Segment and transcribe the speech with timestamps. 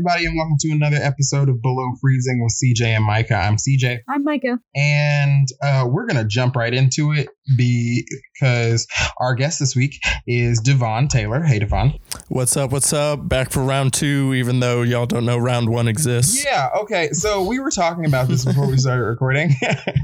[0.00, 3.34] Hey, everybody, and welcome to another episode of Below Freezing with CJ and Micah.
[3.34, 4.58] I'm CJ, I'm Micah.
[4.74, 8.86] and uh, we're going to jump right into it because
[9.18, 11.42] our guest this week is Devon Taylor.
[11.42, 11.98] Hey, Devon.
[12.28, 12.70] What's up?
[12.72, 13.28] What's up?
[13.28, 16.42] Back for round two, even though y'all don't know round one exists.
[16.42, 17.10] Yeah, okay.
[17.12, 19.50] So we were talking about this before we started recording,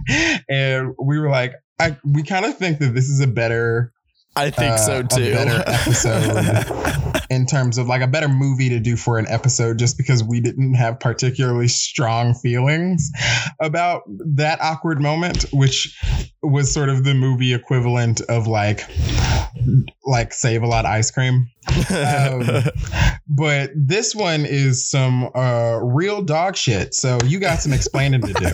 [0.50, 3.94] and we were like, I, we kind of think that this is a better
[4.36, 5.32] I think uh, so a too.
[5.32, 9.96] better episode in terms of like a better movie to do for an episode just
[9.96, 13.10] because we didn't have particularly strong feelings
[13.60, 15.98] about that awkward moment which
[16.42, 18.82] was sort of the movie equivalent of like
[20.04, 21.48] like save a lot ice cream
[21.90, 22.46] um,
[23.28, 28.32] but this one is some uh real dog shit so you got some explaining to
[28.34, 28.46] do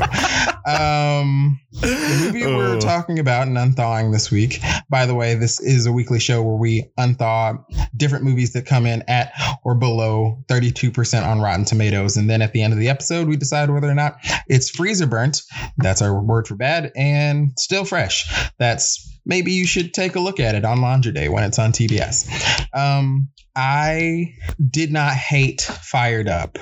[0.71, 2.81] um the movie we're Oh.
[2.81, 6.57] talking about and unthawing this week by the way this is a weekly show where
[6.57, 7.63] we unthaw
[7.97, 9.33] different movies that come in at
[9.65, 12.17] or below 32% on rotten tomatoes.
[12.17, 14.17] And then at the end of the episode we decide whether or not
[14.49, 15.43] it's freezer burnt.
[15.79, 18.51] That's our word for bad and still fresh.
[18.59, 21.71] That's maybe you should take a look at it on laundry day when it's on
[21.71, 22.29] tbs
[22.75, 24.35] um i
[24.71, 26.59] did not hate fired up.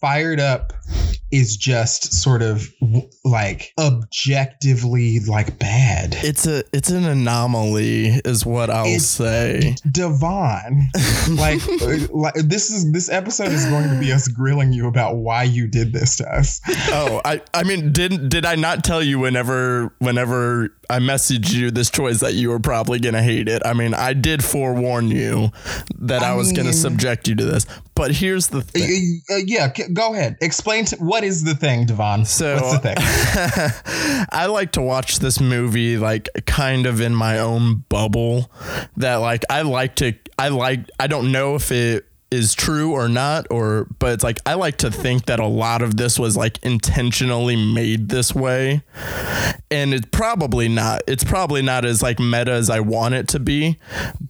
[0.00, 0.74] Fired up
[1.30, 2.68] is just sort of
[3.24, 9.74] like objectively like bad it's a it's an anomaly, is what I'll It's- say.
[9.90, 10.88] Devon,
[11.30, 11.60] like,
[12.10, 15.66] like this is this episode is going to be us grilling you about why you
[15.66, 16.60] did this to us.
[16.90, 21.70] oh, I I mean, didn't did I not tell you whenever whenever I messaged you
[21.70, 23.62] this choice that you were probably gonna hate it?
[23.64, 25.50] I mean, I did forewarn you
[25.98, 27.66] that I, I was gonna subject you to this.
[27.96, 29.22] But here's the Uh, thing.
[29.30, 30.36] uh, yeah, go ahead.
[30.40, 32.24] Explain to, what is the thing, Devon.
[32.24, 34.26] So What's the thing?
[34.32, 38.50] I like to watch this movie like kind of in my own bubble
[38.96, 43.08] that like I like to I like I don't know if it is true or
[43.08, 46.36] not or but it's like I like to think that a lot of this was
[46.36, 48.82] like intentionally made this way
[49.70, 53.38] and it's probably not it's probably not as like meta as I want it to
[53.38, 53.78] be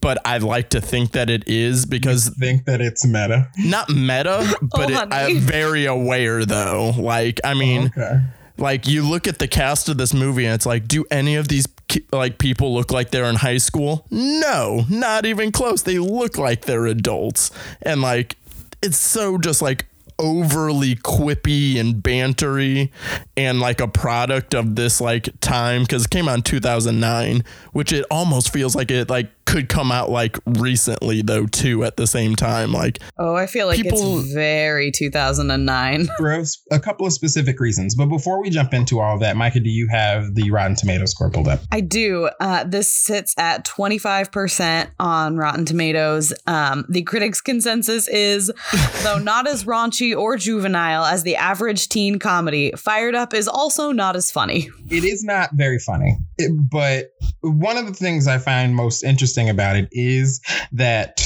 [0.00, 3.48] but I like to think that it is because Think that it's meta.
[3.58, 5.08] not meta oh, but it.
[5.10, 8.20] I'm very aware though like I mean oh, Okay.
[8.56, 11.48] Like you look at the cast of this movie and it's like do any of
[11.48, 11.66] these
[12.12, 14.06] like people look like they're in high school?
[14.10, 15.82] No not even close.
[15.82, 17.50] They look like they're adults.
[17.82, 18.36] And like
[18.82, 19.86] it's so just like
[20.18, 22.90] overly quippy and bantery
[23.36, 25.82] and like a product of this like time.
[25.82, 29.92] Because it came out in 2009 which it almost feels like it like could come
[29.92, 34.18] out like recently though too at the same time like Oh, I feel like People-
[34.18, 36.08] it's very 2009.
[36.18, 39.20] For a s- a couple of specific reasons, but before we jump into all of
[39.20, 41.60] that, Micah, do you have the Rotten Tomatoes score pulled up?
[41.70, 42.28] I do.
[42.40, 46.32] Uh, this sits at 25% on Rotten Tomatoes.
[46.48, 48.50] Um, the critics' consensus is,
[49.04, 53.92] though not as raunchy or juvenile as the average teen comedy, Fired Up is also
[53.92, 54.68] not as funny.
[54.90, 57.10] It is not very funny, It- but
[57.40, 60.40] one of the things I find most interesting about it is
[60.72, 61.20] that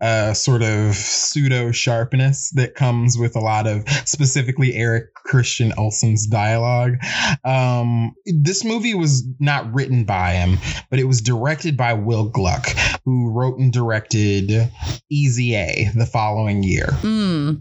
[0.00, 6.26] uh, sort of pseudo sharpness that comes with a lot of specifically Eric Christian Olsen's
[6.26, 6.96] dialogue.
[7.44, 10.58] Um, this movie was not written by him,
[10.90, 12.66] but it was directed by Will Gluck,
[13.04, 14.70] who wrote and directed
[15.10, 16.88] Easy A the following year.
[16.92, 17.54] Hmm.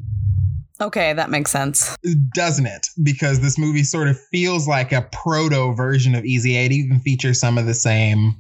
[0.84, 1.96] Okay, that makes sense.
[2.34, 2.88] doesn't it?
[3.02, 6.66] Because this movie sort of feels like a proto version of Easy A.
[6.66, 8.36] It even features some of the same,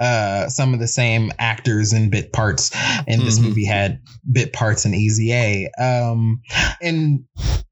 [0.00, 2.70] uh, some of the same actors and bit parts.
[3.06, 3.42] And this Mhm.
[3.44, 4.00] movie had
[4.32, 5.70] bit parts in Easy A.
[5.78, 6.40] Um,
[6.82, 7.20] and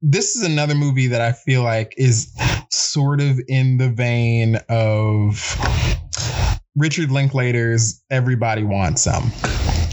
[0.01, 2.31] this is another movie that I feel like is
[2.71, 5.57] sort of in the vein of
[6.77, 9.31] Richard Linklater's Everybody Wants Some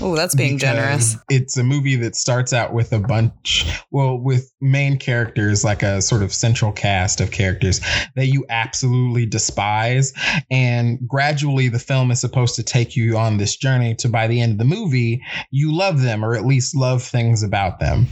[0.03, 1.17] Oh, that's being generous.
[1.31, 6.03] It's a movie that starts out with a bunch, well, with main characters, like a
[6.03, 7.81] sort of central cast of characters
[8.17, 10.13] that you absolutely despise.
[10.51, 14.41] And gradually, the film is supposed to take you on this journey to by the
[14.41, 18.07] end of the movie, you love them or at least love things about them.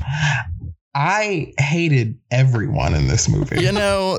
[0.95, 3.61] I hated everyone in this movie.
[3.63, 4.19] you know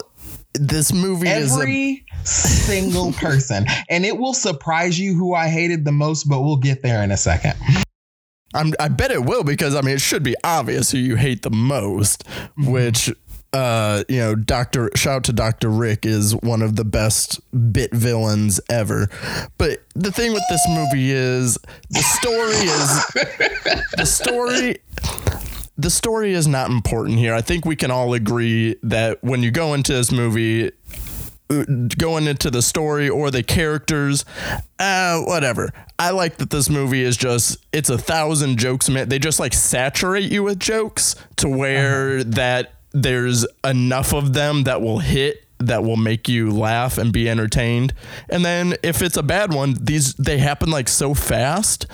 [0.54, 3.66] this movie is a Every single person.
[3.90, 7.12] And it will surprise you who I hated the most, but we'll get there in
[7.12, 7.56] a second.
[8.54, 11.42] I'm, I bet it will because I mean it should be obvious who you hate
[11.42, 12.28] the most,
[12.58, 13.10] which
[13.54, 14.90] uh you know Dr.
[14.96, 15.70] shout out to Dr.
[15.70, 17.40] Rick is one of the best
[17.72, 19.08] bit villains ever.
[19.58, 21.58] But the thing with this movie is
[21.90, 24.80] the story is the story
[25.78, 27.34] the story is not important here.
[27.34, 30.72] I think we can all agree that when you go into this movie
[31.98, 34.26] going into the story or the characters,
[34.80, 35.74] uh, whatever.
[36.00, 38.88] I like that this movie is just it's a thousand jokes.
[38.88, 42.24] They just like saturate you with jokes to where uh-huh.
[42.28, 47.30] that there's enough of them that will hit that will make you laugh and be
[47.30, 47.94] entertained.
[48.30, 51.86] And then if it's a bad one, these they happen like so fast.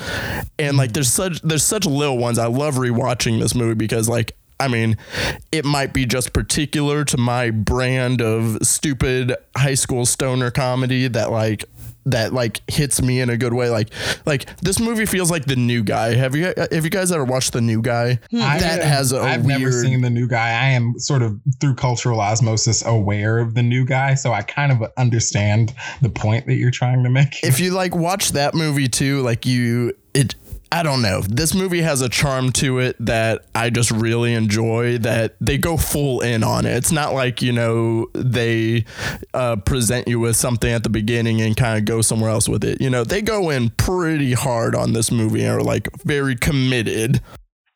[0.60, 2.38] And like there's such there's such little ones.
[2.38, 4.98] I love rewatching this movie because like I mean,
[5.52, 11.32] it might be just particular to my brand of stupid high school stoner comedy that
[11.32, 11.66] like
[12.08, 13.70] that like hits me in a good way.
[13.70, 13.90] Like
[14.26, 16.16] like this movie feels like the new guy.
[16.16, 18.20] Have you have you guys ever watched the new guy?
[18.32, 18.40] Hmm.
[18.40, 19.62] that has a I've weird...
[19.62, 20.50] never seen the new guy.
[20.50, 24.72] I am sort of through cultural osmosis aware of the new guy, so I kind
[24.72, 27.44] of understand the point that you're trying to make.
[27.44, 30.36] If you like watch that movie too, like you it
[30.72, 31.22] I don't know.
[31.22, 34.98] This movie has a charm to it that I just really enjoy.
[34.98, 36.76] That they go full in on it.
[36.76, 38.86] It's not like you know they
[39.34, 42.64] uh, present you with something at the beginning and kind of go somewhere else with
[42.64, 42.82] it.
[42.82, 47.22] You know they go in pretty hard on this movie and are like very committed.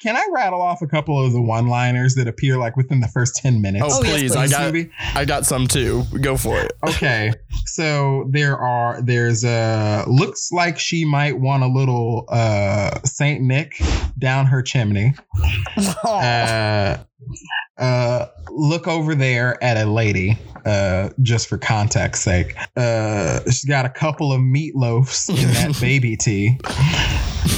[0.01, 3.36] Can I rattle off a couple of the one-liners that appear like within the first
[3.36, 3.86] ten minutes?
[3.88, 4.36] Oh, please!
[4.36, 4.89] I got movie?
[5.13, 6.03] I got some too.
[6.21, 6.71] Go for it.
[6.88, 7.31] Okay,
[7.65, 13.80] so there are there's a looks like she might want a little uh Saint Nick
[14.18, 15.13] down her chimney.
[16.03, 16.98] uh,
[17.77, 20.38] uh, look over there at a lady.
[20.65, 26.15] Uh, just for context sake, uh, she's got a couple of meatloafs in that baby
[26.15, 26.56] tea.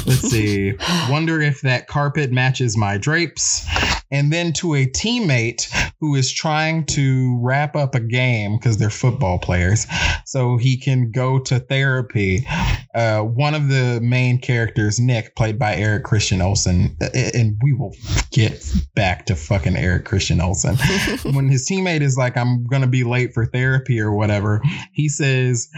[0.06, 0.74] Let's see.
[1.10, 3.66] Wonder if that carpet matches my drapes.
[4.12, 5.68] And then to a teammate
[6.00, 9.88] who is trying to wrap up a game because they're football players,
[10.26, 12.46] so he can go to therapy.
[12.94, 17.96] Uh, one of the main characters, Nick, played by Eric Christian Olsen, and we will
[18.32, 18.64] get
[18.94, 20.76] back to fucking Eric Christian Olsen.
[21.34, 25.10] when his teammate is like, I'm going to be late for therapy or whatever, he
[25.10, 25.70] says,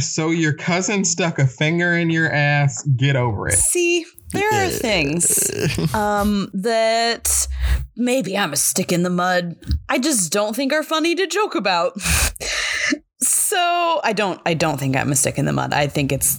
[0.00, 2.82] So your cousin stuck a finger in your ass?
[2.96, 3.54] Get over it.
[3.54, 5.50] See, there are things
[5.94, 7.48] um, that
[7.96, 9.56] maybe I'm a stick in the mud.
[9.88, 11.98] I just don't think are funny to joke about.
[13.20, 14.40] so I don't.
[14.46, 15.72] I don't think I'm a stick in the mud.
[15.72, 16.38] I think it's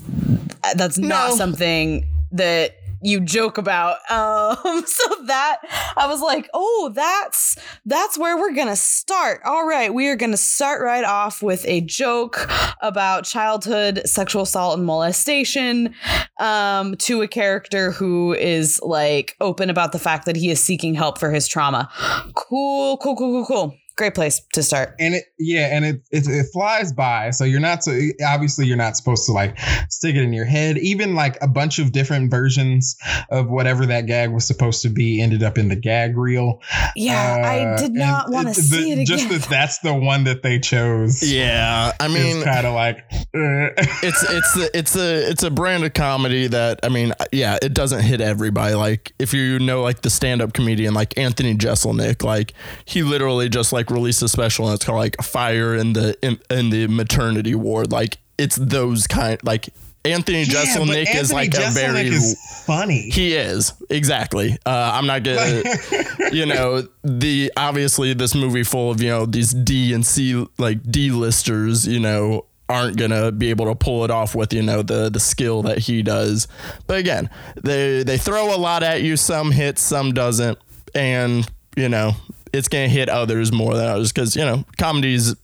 [0.76, 3.98] that's not something that you joke about.
[4.18, 5.58] Um, so that
[5.96, 7.56] I was like, oh, that's
[7.86, 9.42] that's where we're gonna start.
[9.46, 12.50] All right, we are gonna start right off with a joke
[12.82, 15.94] about childhood sexual assault and molestation
[16.40, 20.96] um, to a character who is like open about the fact that he is seeking
[20.96, 21.90] help for his trauma.
[22.34, 24.96] Cool, cool, cool, cool, cool great place to start.
[25.00, 27.32] And it, yeah, and it, it, it flies by.
[27.32, 29.58] So you're not so obviously you're not supposed to like
[29.90, 30.78] stick it in your head.
[30.78, 32.96] Even like a bunch of different versions
[33.30, 36.62] of whatever that gag was supposed to be ended up in the gag reel.
[36.96, 39.06] Yeah, uh, I did not want to see it again.
[39.06, 41.24] Just that that's the one that they chose.
[41.24, 43.74] Yeah, I mean, kind of like uh.
[44.04, 47.74] it's it's a, it's a it's a brand of comedy that I mean, yeah, it
[47.74, 48.76] doesn't hit everybody.
[48.76, 52.54] Like if you know like the stand up comedian like Anthony Jeselnik, like
[52.86, 56.18] he literally just like like released a special and it's called like Fire in the
[56.22, 57.92] in, in the maternity ward.
[57.92, 59.70] Like it's those kind like
[60.06, 63.10] Anthony yeah, Jeselnik is like Jeselnik a very is funny.
[63.10, 64.58] He is exactly.
[64.66, 65.64] Uh, I'm not gonna,
[66.32, 70.82] you know, the obviously this movie full of you know these D and C like
[70.90, 74.82] D listers, you know, aren't gonna be able to pull it off with you know
[74.82, 76.48] the the skill that he does.
[76.86, 77.30] But again,
[77.62, 79.18] they they throw a lot at you.
[79.18, 80.58] Some hits, some doesn't,
[80.96, 82.14] and you know
[82.58, 85.36] it's going to hit others more than others because you know comedies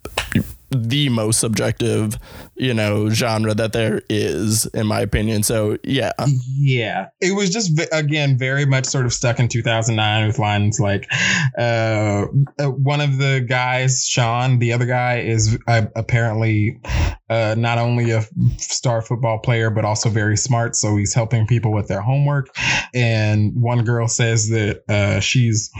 [0.73, 2.17] the most subjective,
[2.55, 5.43] you know, genre that there is, in my opinion.
[5.43, 6.11] So yeah,
[6.57, 11.07] yeah, it was just again very much sort of stuck in 2009 with lines like,
[11.57, 12.25] uh,
[12.59, 16.79] uh, one of the guys, Sean, the other guy is uh, apparently
[17.29, 18.23] uh, not only a
[18.57, 20.75] star football player but also very smart.
[20.75, 22.47] So he's helping people with their homework.
[22.93, 25.71] And one girl says that uh, she's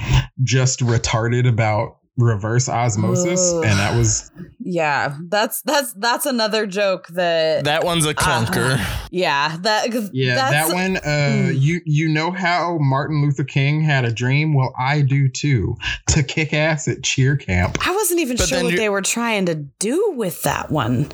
[0.43, 3.63] just retarded about reverse osmosis Ugh.
[3.65, 4.29] and that was
[4.59, 10.35] yeah that's that's that's another joke that that one's a clunker uh, yeah that yeah
[10.35, 11.59] that one uh mm.
[11.59, 15.75] you you know how martin luther king had a dream well i do too
[16.07, 19.47] to kick ass at cheer camp i wasn't even but sure what they were trying
[19.47, 21.09] to do with that one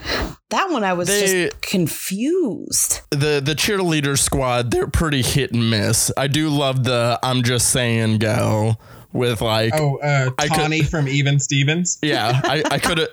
[0.49, 3.01] that one I was they, just confused.
[3.11, 6.11] The the cheerleader squad, they're pretty hit and miss.
[6.17, 8.75] I do love the I'm just saying go
[9.11, 11.97] with like Oh, uh, I could- Tawny from Even Stevens.
[12.03, 13.09] yeah, I, I could have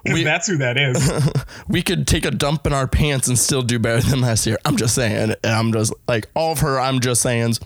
[0.04, 1.30] we, that's who that is.
[1.68, 4.58] we could take a dump in our pants and still do better than last year.
[4.64, 5.34] I'm just saying.
[5.44, 6.80] And I'm just like all of her.
[6.80, 7.60] I'm just saying's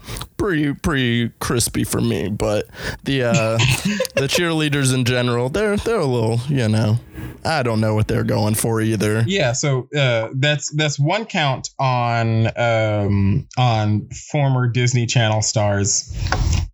[0.44, 2.28] pretty pretty crispy for me.
[2.28, 2.66] But
[3.04, 3.32] the uh,
[4.14, 6.98] the cheerleaders in general, they're they're a little you know.
[7.46, 9.24] I don't know what they're going for either.
[9.26, 16.12] Yeah, so uh, that's that's one count on um, on former Disney Channel stars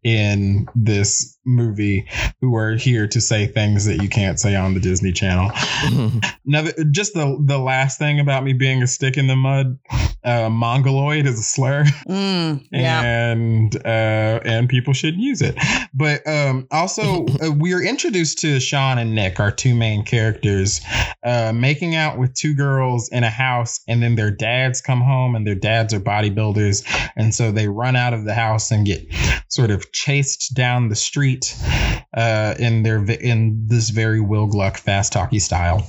[0.03, 2.07] in this movie
[2.41, 5.51] who are here to say things that you can't say on the Disney Channel.
[6.45, 9.79] Now, just the the last thing about me being a stick in the mud,
[10.25, 13.03] uh, mongoloid is a slur, Mm, yeah.
[13.03, 15.55] and uh, and people should use it.
[15.95, 20.81] But um, also, uh, we are introduced to Sean and Nick, our two main characters,
[21.25, 25.37] uh, making out with two girls in a house, and then their dads come home,
[25.37, 26.85] and their dads are bodybuilders,
[27.17, 29.07] and so they run out of the house and get
[29.49, 31.40] sort of chased down the street
[32.17, 35.87] uh, in their in this very Will Gluck fast talky style.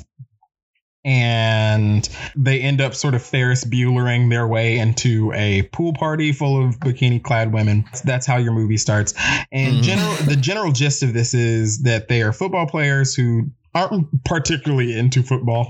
[1.03, 6.63] And they end up sort of Ferris Buellering their way into a pool party full
[6.63, 7.85] of bikini clad women.
[8.05, 9.15] That's how your movie starts.
[9.51, 9.83] And Mhm.
[9.83, 14.95] general the general gist of this is that they are football players who aren't particularly
[14.95, 15.67] into football.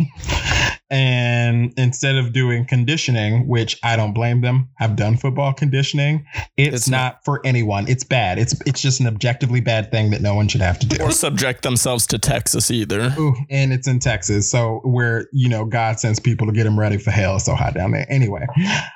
[0.92, 6.26] And instead of doing conditioning, which I don't blame them, have done football conditioning.
[6.58, 7.88] It's, It's not, not- for anyone.
[7.88, 8.38] It's bad.
[8.38, 11.02] It's it's just an objectively bad thing that no one should have to do.
[11.02, 13.14] Or subject themselves to Texas either.
[13.18, 16.78] Ooh, and it's in Texas, so where you know God sends people to get them
[16.78, 17.40] ready for hell.
[17.40, 18.06] So hot down there.
[18.10, 18.46] Anyway,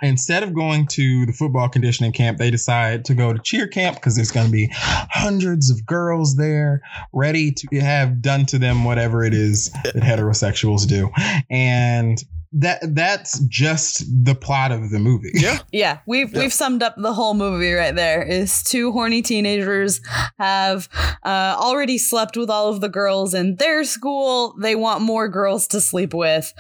[0.02, 3.96] instead of going to the football conditioning camp, they decide to go to cheer camp
[3.96, 6.82] because there's going to be hundreds of girls there
[7.14, 11.10] ready to have done to them whatever it is that heterosexuals do,
[11.50, 12.18] and and
[12.58, 15.32] that that's just the plot of the movie.
[15.34, 15.60] Yeah.
[15.72, 16.40] Yeah, we've Yeah.
[16.42, 18.24] we've summed up the whole movie right there.
[18.24, 20.00] Is two horny teenagers
[20.40, 20.88] have
[21.24, 24.56] uh, already slept with all of the girls in their school.
[24.62, 26.54] They want more girls to sleep with.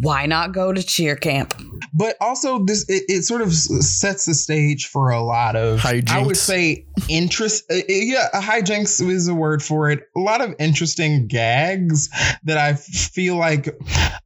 [0.00, 1.54] Why not go to cheer camp?
[1.92, 6.22] but also this it, it sort of sets the stage for a lot of i
[6.24, 10.40] would say interest uh, uh, yeah a hijinks is a word for it a lot
[10.40, 12.08] of interesting gags
[12.44, 13.76] that i feel like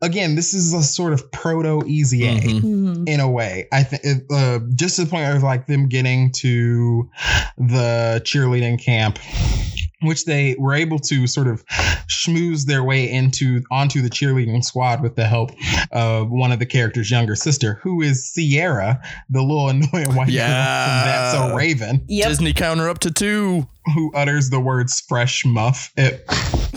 [0.02, 2.62] again this is a sort of proto easy a Mhm.
[2.62, 3.08] Mhm.
[3.08, 7.08] in a way i think uh, just to the point of like them getting to
[7.56, 9.18] the cheerleading camp
[10.06, 11.64] which they were able to sort of
[12.08, 15.50] schmooze their way into onto the cheerleading squad with the help
[15.92, 20.24] of one of the characters' younger sister, who is Sierra, the little annoying white girl
[20.26, 21.54] from That's So Yeah.
[21.56, 22.28] Raven, Yep.
[22.28, 23.66] Disney counter up to two.
[23.94, 26.22] who utters the words "fresh muff" at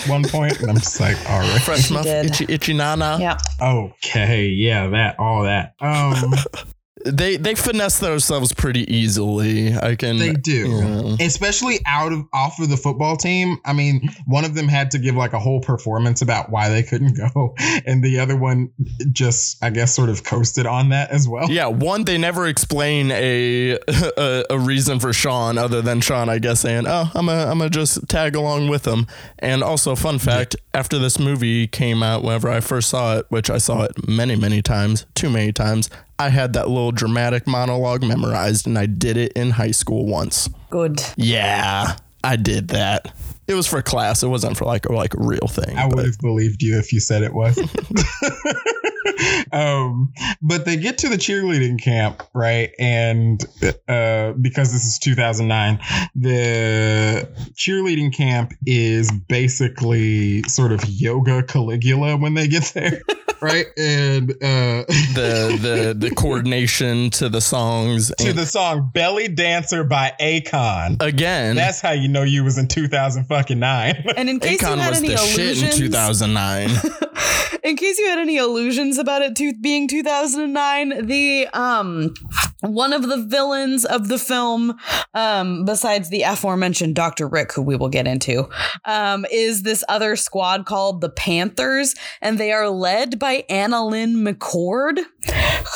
[0.08, 3.18] one point, and I'm just like, all right, Fresh She muff, itchy, itchy nana.
[3.20, 3.38] Yeah.
[3.62, 5.74] okay, yeah, that, all that.
[5.80, 6.34] Um,
[7.12, 9.76] They they finesse themselves pretty easily.
[9.76, 10.18] I can.
[10.18, 10.68] They do.
[10.68, 11.26] Yeah.
[11.26, 13.58] especially out of off of the football team.
[13.66, 16.84] I mean, one of them had to give like a whole performance about why they
[16.84, 18.72] couldn't go, and the other one
[19.12, 21.50] just, I guess, sort of coasted on that as well.
[21.50, 26.40] Yeah, one they never explain a, a a reason for Sean other than Sean, I
[26.40, 29.08] guess, saying, "Oh, I'm a I'm gonna just tag along with them."
[29.40, 33.50] And also, fun fact: after this movie came out, whenever I first saw it, which
[33.50, 38.04] I saw it many many times, too many times, I had that little dramatic monologue
[38.04, 40.50] memorized, and I did it in high school once.
[40.70, 41.04] Good.
[41.16, 43.14] Yeah, I did that.
[43.48, 44.24] It was for class.
[44.24, 45.78] It wasn't for like a, like real thing.
[45.78, 47.58] I would have believed you if you said it was.
[49.52, 52.72] um, but they get to the cheerleading camp, right?
[52.80, 53.44] And
[53.88, 55.80] uh, because this is 2009,
[56.16, 63.02] the cheerleading camp is basically sort of yoga Caligula when they get there,
[63.42, 63.66] right?
[63.78, 64.84] And uh,
[65.14, 71.02] the the the coordination to the songs to the song "Belly Dancer" by Akon.
[71.02, 74.04] again That's how you know you was in 2000 fucking nine.
[74.16, 76.70] And in case you had was any the shit in illusions, 2009
[77.64, 82.14] in case you had any illusions about it to being 2009, the um
[82.62, 84.78] one of the villains of the film,
[85.14, 87.28] um, besides the aforementioned Dr.
[87.28, 88.50] Rick, who we will get into,
[88.86, 95.00] um, is this other squad called the Panthers, and they are led by AnnaLynne McCord,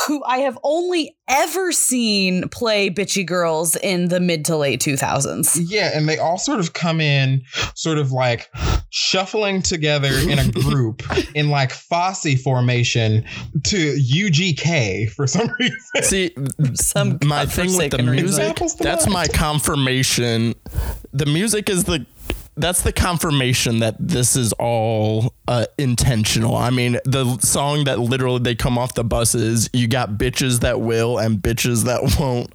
[0.07, 5.59] who I have only ever seen play bitchy girls in the mid to late 2000s.
[5.65, 8.51] Yeah, and they all sort of come in, sort of like
[8.89, 11.03] shuffling together in a group
[11.35, 13.23] in like Fosse formation
[13.63, 16.03] to UGK for some reason.
[16.03, 16.35] see
[16.75, 20.53] Some my thing with the music, that's my confirmation
[21.13, 22.05] the music is the
[22.57, 26.55] that's the confirmation that this is all uh, intentional.
[26.55, 30.81] I mean, the song that literally they come off the buses, you got bitches that
[30.81, 32.51] will and bitches that won't,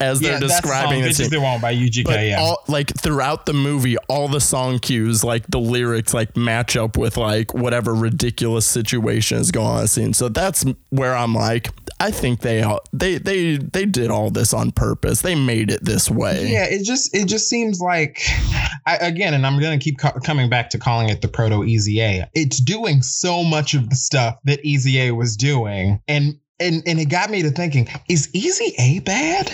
[0.00, 1.08] as they're describing it.
[1.08, 2.04] Bitches that won't by UGK.
[2.04, 6.36] But yeah, all, like throughout the movie, all the song cues, like the lyrics, like
[6.36, 10.14] match up with like whatever ridiculous situation is going on in the scene.
[10.14, 14.72] So that's where I'm like, I think they they they they did all this on
[14.72, 15.22] purpose.
[15.22, 16.48] They made it this way.
[16.48, 18.20] Yeah, it just it just seems like
[18.86, 22.00] I, again, and I'm gonna keep co- coming back to calling it the proto Easy
[22.00, 26.82] A, It's doing so much of the stuff that Easy A was doing, and and
[26.86, 29.52] and it got me to thinking: Is Easy A bad?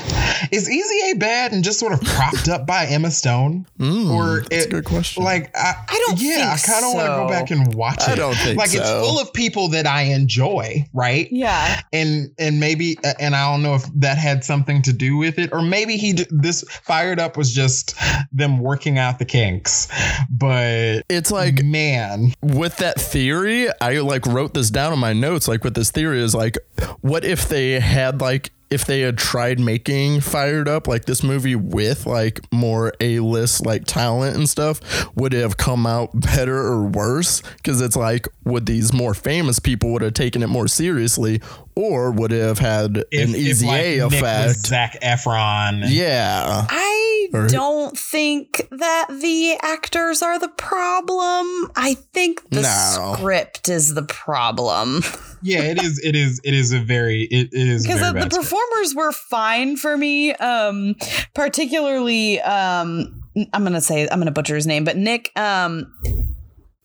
[0.52, 3.66] Is Easy A bad and just sort of propped up by Emma Stone?
[3.78, 5.22] Mm, or that's it, a good question.
[5.22, 6.20] Like I, I don't.
[6.20, 8.08] Yeah, I kind of want to go back and watch it.
[8.08, 8.80] I don't think like so.
[8.80, 11.28] it's full of people that I enjoy, right?
[11.30, 11.80] Yeah.
[11.92, 15.52] And and maybe and I don't know if that had something to do with it,
[15.52, 17.94] or maybe he this fired up was just
[18.32, 19.88] them working out the kinks.
[20.28, 25.48] But it's like man, with that theory, I like wrote this down in my notes.
[25.48, 26.58] Like with this theory is like,
[27.00, 31.57] what if they had like if they had tried making fired up like this movie
[31.57, 36.85] with like more a-list like talent and stuff would it have come out better or
[36.85, 37.40] worse?
[37.57, 41.40] Because it's like would these more famous people would have taken it more seriously?
[41.75, 44.67] Or would it have had if, an easy if, like, a Nick was effect?
[44.67, 45.85] Zac Efron.
[45.87, 46.67] yeah.
[46.69, 51.70] I Or- don't think that the actors are the problem.
[51.76, 53.14] I think the No.
[53.16, 55.02] script is the problem.
[55.42, 56.00] yeah, it is.
[56.04, 56.40] It is.
[56.44, 57.23] It is a very.
[57.25, 60.94] It, it is because very the performers were fine for me um
[61.35, 65.92] particularly um i'm gonna say i'm gonna butcher his name but nick um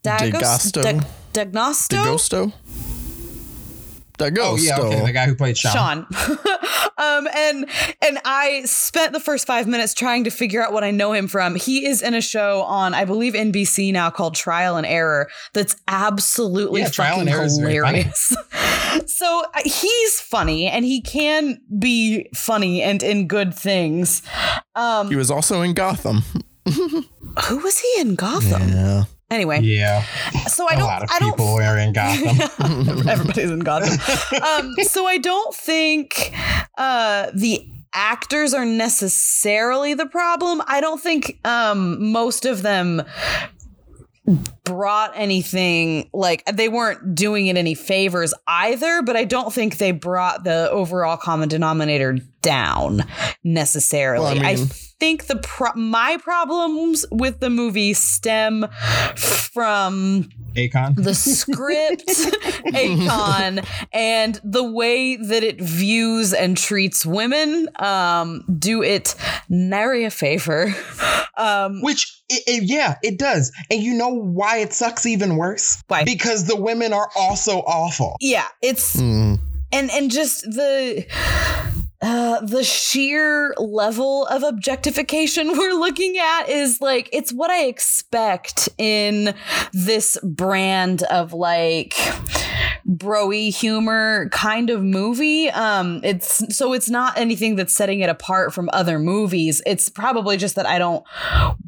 [0.06, 0.84] Dagos- DeGosto?
[0.84, 1.90] Dag- Dagnosto?
[1.90, 2.54] D'Agosto
[4.18, 5.74] D'Agosto Oh yeah, okay, the guy who played Sean.
[5.74, 6.08] Sean.
[6.98, 7.70] um, and
[8.02, 11.28] and I spent the first five minutes trying to figure out what I know him
[11.28, 11.56] from.
[11.56, 15.30] He is in a show on, I believe, NBC now called Trial and Error.
[15.54, 18.04] That's absolutely Yeah, Trial and Error is very funny.
[18.04, 18.36] hilarious.
[19.16, 24.22] so uh, he's funny, and he can be funny and in good things.
[24.76, 26.24] Um, he was also in Gotham
[26.66, 28.70] who was he in Gotham?
[28.70, 30.04] yeah Anyway, Yeah,
[30.48, 30.86] so I a don't.
[30.88, 33.08] lot of I don't people are in Gotham.
[33.10, 34.00] Everybody's in Gotham.
[34.42, 36.32] um, so I don't think
[36.78, 40.62] uh, the actors are necessarily the problem.
[40.68, 43.02] I don't think um, most of them
[44.64, 49.92] brought anything like they weren't doing it any favors either but i don't think they
[49.92, 53.04] brought the overall common denominator down
[53.44, 54.68] necessarily Well, I I mean-
[55.04, 58.66] think the pro- my problems with the movie stem
[59.18, 60.96] from Akon.
[60.96, 69.14] the script, Akon, and the way that it views and treats women um, do it
[69.50, 70.74] nary a favor.
[71.38, 73.52] Um, Which, it, it- yeah, it does.
[73.70, 75.84] And you know why it sucks even worse?
[75.90, 76.06] Why?
[76.06, 78.16] Because the women are also awful.
[78.22, 79.40] yeah, it's Mm.
[79.74, 81.06] and and just the
[82.04, 88.68] uh, the sheer level of objectification we're looking at is like it's what I expect
[88.78, 89.34] in
[89.72, 91.96] this brand of like
[92.88, 95.50] broy humor kind of movie.
[95.50, 99.62] Um, it's so it's not anything that's setting it apart from other movies.
[99.66, 101.04] It's probably just that I don't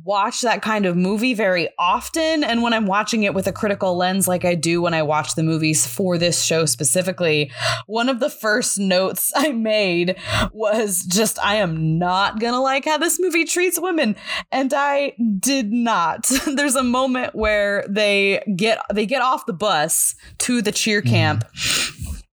[0.03, 3.95] watch that kind of movie very often, and when I'm watching it with a critical
[3.95, 7.51] lens, like I do when I watch the movies for this show specifically,
[7.87, 10.17] one of the first notes I made
[10.51, 14.15] was just I am not gonna like how this movie treats women,
[14.51, 16.29] and I did not.
[16.45, 21.45] There's a moment where they get they get off the bus to the cheer camp.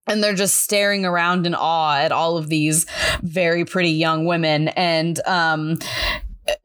[0.09, 2.87] And they're just staring around in awe at all of these
[3.23, 4.69] very pretty young women.
[4.69, 5.79] And um,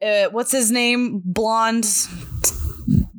[0.02, 1.22] uh, what's his name?
[1.24, 1.86] Blonde,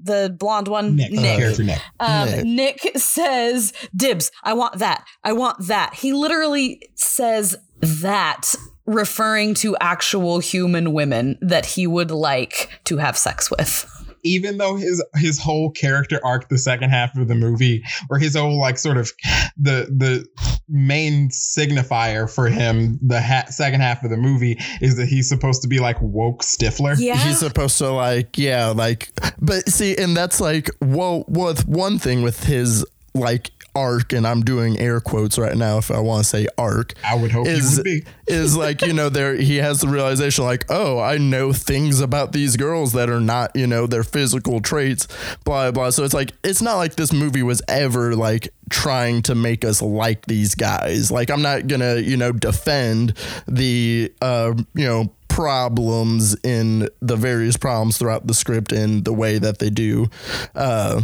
[0.03, 1.79] the blonde one, Nick, character Nick.
[1.99, 2.83] um, Nick.
[2.83, 2.97] Nick.
[2.97, 5.05] says, Dibs, I want that.
[5.23, 5.93] I want that.
[5.95, 8.53] He literally says that,
[8.85, 13.85] referring to actual human women that he would like to have sex with.
[14.23, 18.35] Even though his his whole character arc, the second half of the movie, or his
[18.35, 19.11] whole like sort of
[19.57, 20.25] the the
[20.67, 25.61] main signifier for him, the ha- second half of the movie is that he's supposed
[25.61, 26.95] to be like woke Stifler.
[26.97, 27.17] Yeah.
[27.17, 32.21] He's supposed to like, yeah, like, but see, and that's like, well, with one thing
[32.21, 36.29] with his like arc, and I'm doing air quotes right now if I want to
[36.29, 38.03] say arc, I would hope is would be.
[38.27, 42.31] is like you know there he has the realization like oh I know things about
[42.31, 45.07] these girls that are not you know their physical traits
[45.43, 49.35] blah blah so it's like it's not like this movie was ever like trying to
[49.35, 54.85] make us like these guys like I'm not gonna you know defend the uh you
[54.85, 60.09] know problems in the various problems throughout the script and the way that they do,
[60.53, 61.01] uh,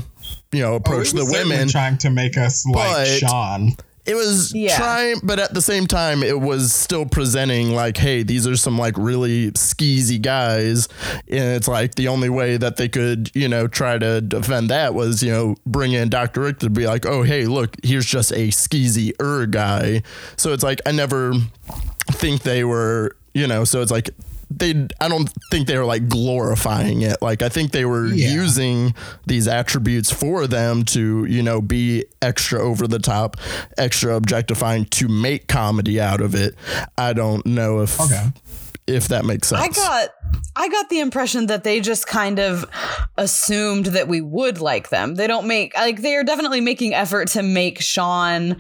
[0.52, 1.68] you know, approach Oh, the women.
[1.68, 3.76] trying to make us like But- Sean.
[4.06, 4.78] It was Yeah.
[4.78, 8.78] trying, but at the same time, it was still presenting like, hey, these are some
[8.78, 10.88] like really skeezy guys.
[11.28, 14.94] And it's like the only way that they could, you know, try to defend that
[14.94, 16.42] was, you know, bring in Dr.
[16.42, 20.04] Rick to be like, oh, hey, look, here's just a skeezy er guy.
[20.38, 21.34] So it's like, I never
[22.12, 24.12] think they were, you know, so it's like,
[24.58, 27.22] they I don't think they were like glorifying it.
[27.22, 28.32] Like I think they were Yeah.
[28.34, 28.94] using
[29.28, 33.38] these attributes for them to, you know, be extra over the top,
[33.78, 36.56] extra objectifying to make comedy out of it.
[36.98, 38.32] I don't know if Okay.
[38.88, 39.62] if that makes sense.
[39.62, 40.10] I got
[40.58, 42.66] I got the impression that they just kind of
[43.18, 45.16] assumed that we would like them.
[45.16, 48.58] They don't make like they are definitely making effort to make Sean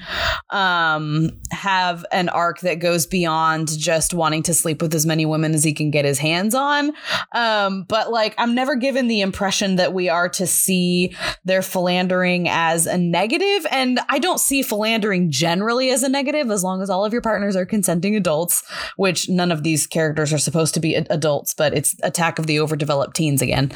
[0.49, 5.53] um have an arc that goes beyond just wanting to sleep with as many women
[5.53, 6.93] as he can get his hands on.
[7.31, 12.47] Um but like I'm never given the impression that we are to see their philandering
[12.49, 16.89] as a negative and I don't see philandering generally as a negative as long as
[16.89, 18.63] all of your partners are consenting adults,
[18.97, 22.47] which none of these characters are supposed to be ad- adults, but it's attack of
[22.47, 23.71] the overdeveloped teens again.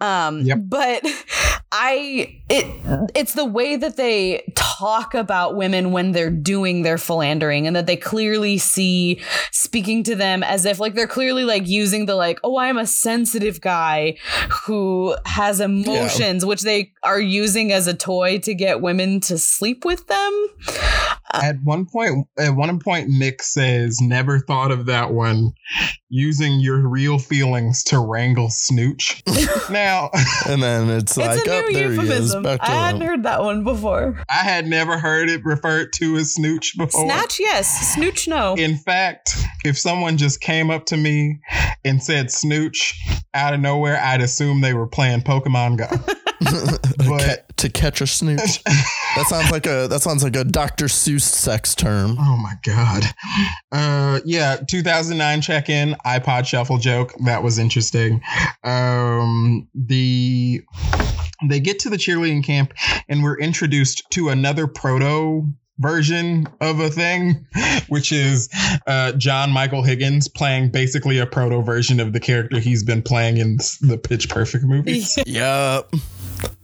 [0.00, 0.58] Um Yep.
[0.64, 1.04] but
[1.70, 2.66] I it
[3.14, 7.86] it's the way that they talk about women when they're doing their philandering and that
[7.86, 9.20] they clearly see
[9.52, 12.86] speaking to them as if like they're clearly like using the like oh I'm a
[12.86, 14.16] sensitive guy
[14.64, 19.84] who has emotions which they are using as a toy to get women to sleep
[19.84, 20.46] with them.
[21.34, 25.52] Uh, at one point, at one point, Nick says, "Never thought of that one."
[26.08, 29.22] Using your real feelings to wrangle Snooch.
[29.70, 30.10] now,
[30.48, 31.96] and then it's, It's like, a oh, new he is.
[31.96, 32.46] euphemism.
[32.46, 34.22] I hadn't heard that one before.
[34.28, 37.04] I had never heard it referred to as Snooch before.
[37.04, 37.94] Snatch, yes.
[37.94, 38.54] Snooch, no.
[38.54, 41.40] In fact, if someone just came up to me
[41.84, 42.98] and said Snooch
[43.34, 45.88] out of nowhere, I'd assume they were playing Pokemon Go.
[47.08, 48.62] But- Ca- to catch a snooch.
[48.64, 50.86] that sounds like a that sounds like a Dr.
[50.86, 52.16] Seuss sex term.
[52.18, 53.04] Oh my god.
[53.72, 57.12] Uh yeah, 2009 check-in iPod shuffle joke.
[57.24, 58.22] That was interesting.
[58.64, 60.62] Um the
[61.44, 62.72] they get to the cheerleading camp
[63.08, 65.44] and we're introduced to another proto
[65.80, 67.46] version of a thing
[67.88, 68.48] which is
[68.86, 73.36] uh John Michael Higgins playing basically a proto version of the character he's been playing
[73.36, 75.18] in the Pitch Perfect movies.
[75.26, 75.92] Yup.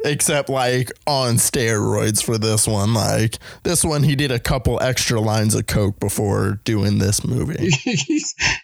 [0.04, 2.92] Except like on steroids for this one.
[2.94, 7.70] Like this one, he did a couple extra lines of coke before doing this movie.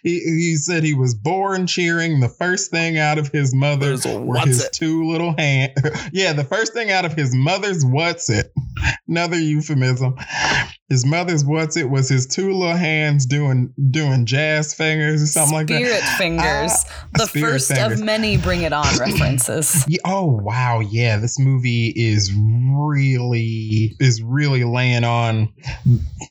[0.03, 2.21] He, he said he was born cheering.
[2.21, 4.73] The first thing out of his mother's There's were what's his it?
[4.73, 5.73] two little hands.
[6.11, 8.51] yeah, the first thing out of his mother's what's it?
[9.07, 10.15] Another euphemism.
[10.89, 15.53] His mother's what's it was his two little hands doing doing jazz fingers or something
[15.53, 15.79] like that.
[15.79, 16.71] Spirit fingers.
[16.73, 17.99] Ah, the Spirit first fingers.
[17.99, 19.85] of many Bring It On references.
[20.03, 25.51] Oh wow, yeah, this movie is really is really laying on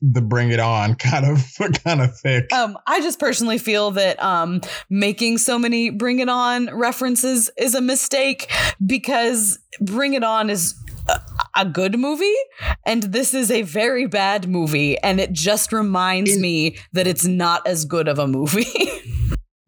[0.03, 1.45] the bring it on kind of
[1.85, 2.53] kind of thick.
[2.53, 7.75] Um, I just personally feel that um, making so many Bring It On references is
[7.75, 8.51] a mistake
[8.85, 10.75] because Bring It On is
[11.09, 11.21] a,
[11.57, 12.35] a good movie
[12.87, 17.27] and this is a very bad movie and it just reminds In- me that it's
[17.27, 18.67] not as good of a movie.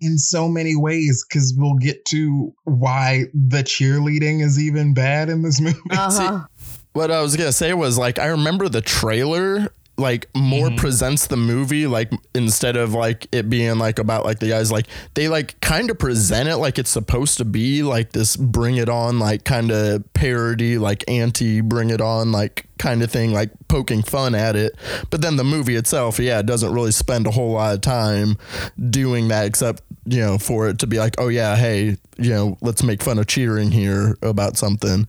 [0.03, 5.43] in so many ways because we'll get to why the cheerleading is even bad in
[5.43, 5.79] this movie.
[5.91, 6.45] uh-huh.
[6.93, 10.79] What I was gonna say was like I remember the trailer like more Mhm.
[10.79, 14.87] presents the movie like instead of like it being like about like the guys like
[15.15, 18.89] they like kind of present it like it's supposed to be like this bring it
[18.89, 23.51] on like kind of parody like anti bring it on like kind of thing like
[23.69, 24.75] poking fun at it
[25.11, 28.37] but then the movie itself yeah it doesn't really spend a whole lot of time
[28.91, 32.57] doing that except you know for it to be like oh yeah hey you know
[32.61, 35.07] let's make fun of cheering here about something.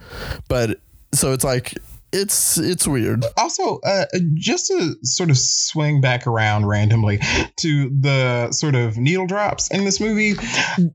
[0.47, 0.79] But
[1.13, 1.73] so it's like
[2.13, 7.19] it's it's weird Also, uh, just to sort of swing back around randomly
[7.57, 10.33] to the sort of needle drops in this movie,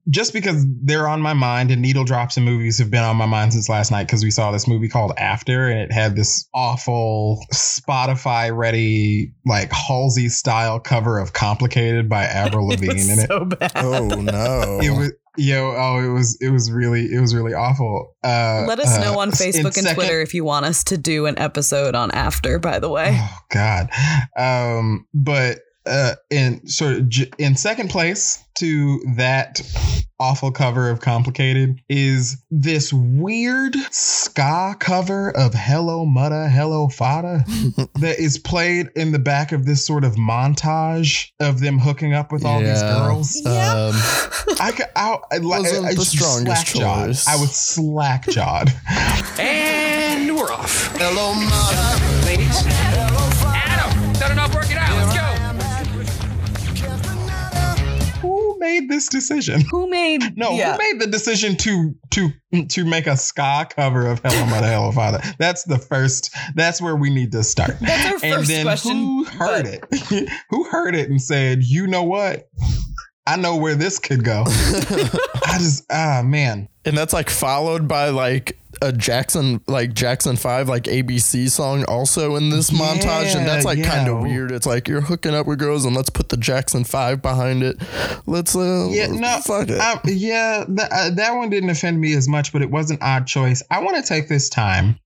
[0.09, 3.27] just because they're on my mind and needle drops in movies have been on my
[3.27, 6.49] mind since last night because we saw this movie called After and it had this
[6.55, 13.27] awful Spotify ready, like Halsey style cover of Complicated by Avril It Lavigne in it.
[13.29, 13.73] so bad.
[13.77, 15.13] oh no It was.
[15.39, 18.17] Yo, oh, it was it was really it was really awful.
[18.25, 20.99] Uh, Let us uh, know on Facebook and second- Twitter if you want us to
[20.99, 23.17] do an episode on After, by the way.
[23.19, 23.89] Oh God.
[24.37, 29.61] Um, but uh, in sort of j- in second place to that
[30.21, 37.45] awful cover of Complicated is this weird ska cover of Hello Muddah, Hello Faddah
[38.01, 42.33] that is played in the back of this sort of montage of them hooking up
[42.33, 43.41] with all these girls.
[43.45, 43.73] Yeah.
[43.73, 43.95] Um,
[44.61, 47.17] I could, I, I, Wasn't I, the strongest slack-jawed.
[47.29, 48.73] I was slack jawed.
[49.41, 50.97] And we're off.
[50.97, 52.27] Hello, mother.
[52.27, 52.88] Ladies.
[58.81, 59.61] Made this decision?
[59.71, 60.73] Who made No, yeah.
[60.73, 62.31] who made the decision to to
[62.69, 65.21] to make a ska cover of Hello Mother Hello Father?
[65.39, 66.35] That's the first.
[66.55, 67.77] That's where we need to start.
[67.81, 70.29] That's our and first then question, who heard it?
[70.51, 72.49] who heard it and said, "You know what?
[73.27, 76.69] I know where this could go." I just ah man.
[76.85, 82.37] and that's like followed by like a Jackson like Jackson 5 like ABC song also
[82.37, 85.47] in this montage and that's like Yeah, kind of weird it's like you're hooking up
[85.47, 87.77] with girls and let's put the Jackson 5 behind it
[88.27, 92.15] let's uh Yeah, no, fuck it um, yeah, that uh, that one didn't offend me
[92.15, 93.63] as much, but it was an odd choice.
[93.71, 94.99] I want to take this time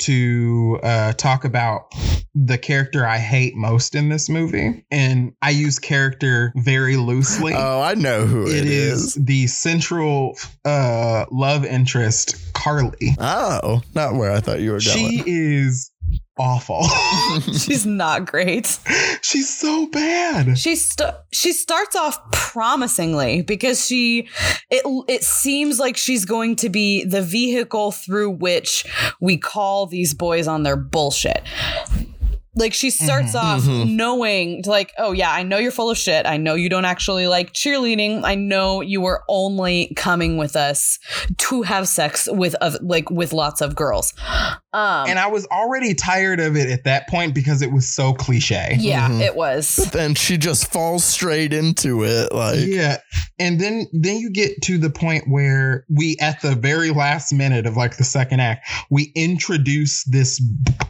[0.00, 1.92] to uh, talk about
[2.34, 7.54] the character I hate most in this movie, and I use character very loosely.
[7.54, 12.83] oh I know who it is, the central uh, love interest, Carly.
[13.18, 15.90] Oh not where I thought you were going She is
[16.38, 16.82] awful.
[17.52, 18.78] She's not great.
[19.22, 20.58] She's so bad.
[20.58, 24.28] She st- she starts off promisingly because she
[24.70, 28.84] it it seems like she's going to be the vehicle through which
[29.20, 31.42] we call these boys on their bullshit.
[32.56, 33.46] Like she starts mm-hmm.
[33.46, 33.96] off mm-hmm.
[33.96, 36.26] knowing like, oh yeah, I know you're full of shit.
[36.26, 38.22] I know you don't actually like cheerleading.
[38.24, 40.98] I know you were only coming with us
[41.38, 44.12] to have sex with of like with lots of girls.
[44.74, 48.12] Um And I was already tired of it at that point because it was so
[48.12, 48.76] cliche.
[48.78, 49.76] yeah, it was.
[49.82, 52.98] But then she just falls straight into it like yeah
[53.38, 57.66] and then then you get to the point where we at the very last minute
[57.66, 60.40] of like the second act we introduce this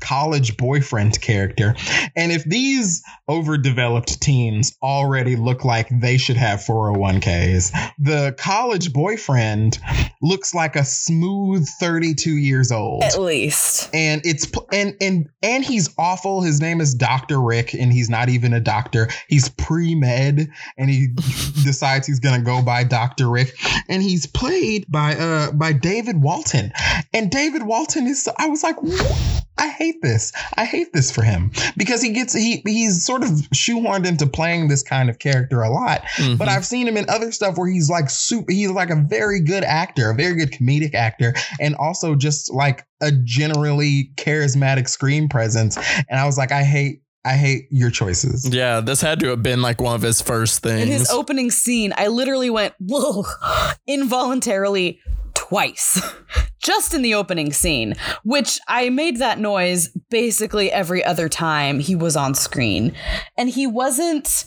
[0.01, 1.75] college boyfriend character
[2.16, 9.79] and if these overdeveloped teens already look like they should have 401ks the college boyfriend
[10.23, 13.74] looks like a smooth 32 years old At least.
[13.93, 16.43] And it's and and and he's awful.
[16.43, 19.09] His name is Doctor Rick, and he's not even a doctor.
[19.29, 21.09] He's pre med, and he
[21.65, 23.57] decides he's gonna go by Doctor Rick,
[23.89, 26.73] and he's played by uh by David Walton,
[27.13, 28.29] and David Walton is.
[28.39, 28.83] I was like.
[28.83, 29.45] "What?
[29.57, 30.33] I hate this.
[30.57, 34.69] I hate this for him because he gets he he's sort of shoehorned into playing
[34.69, 36.03] this kind of character a lot.
[36.17, 36.37] Mm-hmm.
[36.37, 38.51] But I've seen him in other stuff where he's like super.
[38.51, 42.85] He's like a very good actor, a very good comedic actor, and also just like
[43.01, 45.77] a generally charismatic screen presence.
[46.09, 48.49] And I was like, I hate, I hate your choices.
[48.53, 51.51] yeah this had to have been like one of his first things In his opening
[51.51, 53.25] scene, I literally went, whoa,
[53.87, 55.01] involuntarily
[55.35, 56.03] twice.
[56.64, 61.94] Just in the opening scene, which I made that noise basically every other time he
[61.94, 62.94] was on screen.
[63.37, 64.46] And he wasn't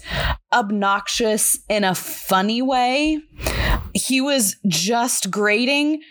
[0.52, 3.20] obnoxious in a funny way.
[3.98, 6.02] He was just grating.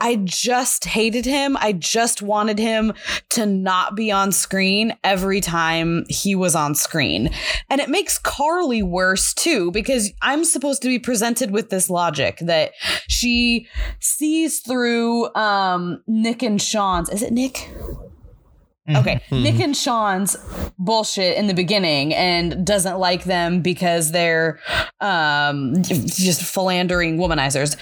[0.00, 1.56] I just hated him.
[1.58, 2.94] I just wanted him
[3.30, 7.30] to not be on screen every time he was on screen.
[7.68, 12.38] And it makes Carly worse too, because I'm supposed to be presented with this logic
[12.40, 12.72] that
[13.08, 13.68] she
[14.00, 17.08] sees through um, Nick and Sean's.
[17.10, 17.70] Is it Nick?
[18.88, 20.36] Okay, Nick and Sean's
[20.78, 24.58] bullshit in the beginning and doesn't like them because they're
[25.00, 27.76] um just philandering womanizers.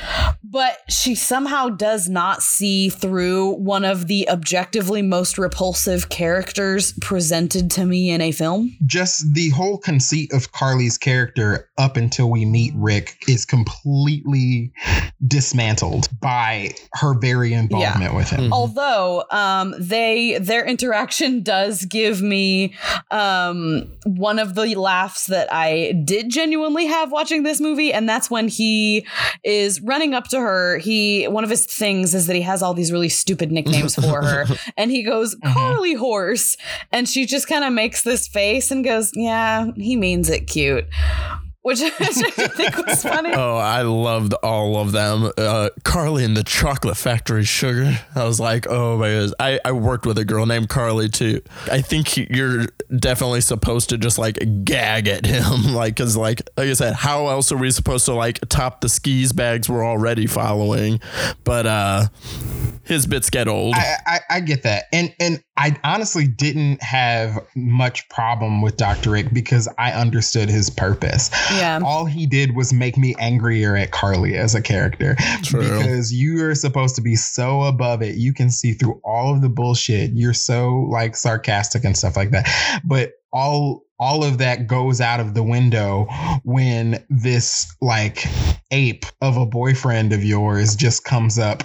[0.45, 7.71] But she somehow does not see through one of the objectively most repulsive characters presented
[7.73, 8.77] to me in a film.
[8.87, 14.73] Just the whole conceit of Carly's character up until we meet Rick is completely
[15.27, 18.53] dismantled by her very involvement with him.
[18.53, 22.75] Although um they their interaction does give me
[23.11, 28.31] um one of the laughs that I did genuinely have watching this movie and that's
[28.31, 29.07] when he
[29.43, 30.79] is running up to her.
[30.79, 34.23] He one of his things is that he has all these really stupid nicknames for
[34.23, 34.45] her
[34.77, 36.59] and he goes Carly horse
[36.91, 40.85] and she just kind of makes this face and goes yeah he means it cute
[41.63, 43.33] which, which I think was funny.
[43.33, 45.31] Oh, I loved all of them.
[45.39, 48.01] Uh, Carly and the Chocolate Factory Sugar.
[48.15, 49.35] I was like, oh my goodness.
[49.41, 51.41] I, I worked with a girl named Carly too.
[51.71, 55.43] I think you're definitely supposed to just like gag at him.
[55.73, 58.89] Like, cause like, like I said, how else are we supposed to like top the
[58.89, 61.01] skis bags we're already following?
[61.45, 62.07] But, uh,
[62.85, 63.75] his bits get old.
[63.75, 69.11] I, I, I get that, and and I honestly didn't have much problem with Doctor
[69.11, 71.31] Rick because I understood his purpose.
[71.57, 71.81] Yeah.
[71.85, 75.61] all he did was make me angrier at Carly as a character True.
[75.61, 79.43] because you are supposed to be so above it, you can see through all of
[79.43, 80.13] the bullshit.
[80.13, 85.21] You're so like sarcastic and stuff like that, but all all of that goes out
[85.21, 86.09] of the window
[86.43, 88.27] when this like
[88.73, 91.63] ape of a boyfriend of yours just comes up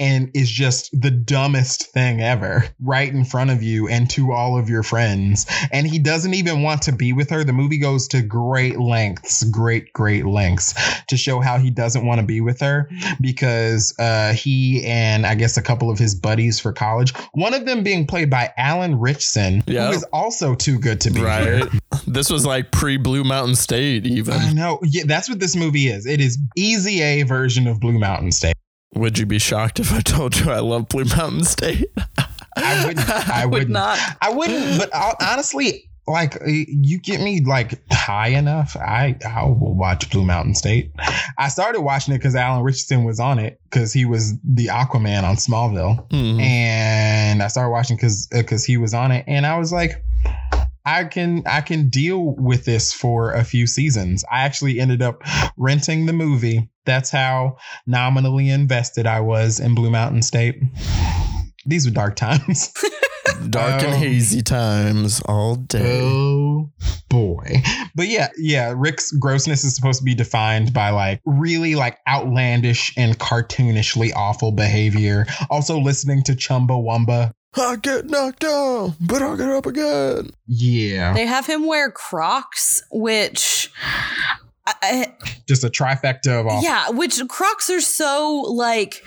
[0.00, 4.58] and is just the dumbest thing ever right in front of you and to all
[4.58, 8.08] of your friends and he doesn't even want to be with her the movie goes
[8.08, 10.74] to great lengths great great lengths
[11.06, 15.34] to show how he doesn't want to be with her because uh, he and i
[15.34, 18.98] guess a couple of his buddies for college one of them being played by alan
[18.98, 19.88] ritchson Yeah.
[19.88, 21.68] who is also too good to be here right.
[22.06, 24.34] this was like pre Blue Mountain State, even.
[24.34, 24.78] I know.
[24.82, 26.06] Yeah, that's what this movie is.
[26.06, 28.54] It is easy A version of Blue Mountain State.
[28.94, 31.86] Would you be shocked if I told you I love Blue Mountain State?
[32.56, 33.08] I wouldn't.
[33.28, 33.76] I, would wouldn't.
[33.76, 34.78] I wouldn't.
[34.78, 40.10] But I'll, honestly, like uh, you get me like high enough, I I will watch
[40.10, 40.90] Blue Mountain State.
[41.38, 45.22] I started watching it because Alan Ritchson was on it because he was the Aquaman
[45.22, 46.40] on Smallville, Mhm.
[46.40, 50.02] and I started watching because because he was on it, and I was like.
[50.86, 54.24] I can I can deal with this for a few seasons.
[54.32, 55.22] I actually ended up
[55.58, 56.70] renting the movie.
[56.90, 60.60] That's how nominally invested I was in Blue Mountain State.
[61.64, 62.72] These were dark times.
[63.48, 66.00] Dark and Um, hazy times all day.
[66.02, 66.72] Oh
[67.08, 67.62] boy.
[67.94, 72.92] But yeah, yeah, Rick's grossness is supposed to be defined by like really like outlandish
[72.98, 75.26] and cartoonishly awful behavior.
[75.48, 77.30] Also listening to Chumbawamba.
[77.56, 80.30] I get knocked down, but I'll get up again.
[80.48, 81.14] Yeah.
[81.14, 83.70] They have him wear Crocs, which.
[84.82, 85.14] I,
[85.48, 86.62] Just a trifecta of awful.
[86.62, 89.02] yeah, which Crocs are so like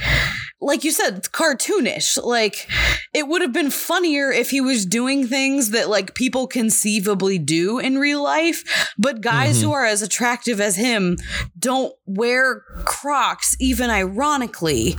[0.64, 2.24] like you said, cartoonish.
[2.24, 2.70] Like
[3.14, 7.80] it would have been funnier if he was doing things that like people conceivably do
[7.80, 8.64] in real life,
[8.98, 9.76] but guys who mm-hmm.
[9.76, 11.18] are as attractive as him
[11.58, 14.96] don't wear Crocs even ironically.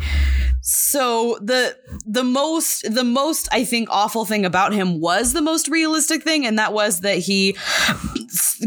[0.66, 5.68] So the the most the most I think awful thing about him was the most
[5.68, 7.54] realistic thing and that was that he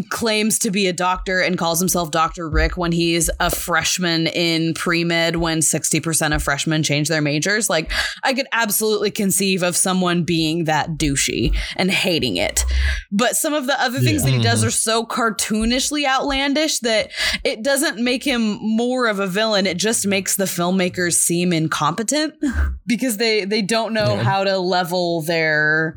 [0.10, 2.47] claims to be a doctor and calls himself Dr.
[2.47, 7.67] Rick when he's a freshman in pre-med when 60% of freshmen change their majors.
[7.67, 7.91] Like
[8.23, 12.63] I could absolutely conceive of someone being that douchey and hating it.
[13.12, 17.12] But some of the other things that he does are so cartoonishly outlandish that
[17.43, 19.65] it doesn't make him more of a villain.
[19.65, 22.36] It just makes the filmmakers seem incompetent
[22.86, 24.24] because they they don't know Yeah.
[24.24, 25.96] how to level their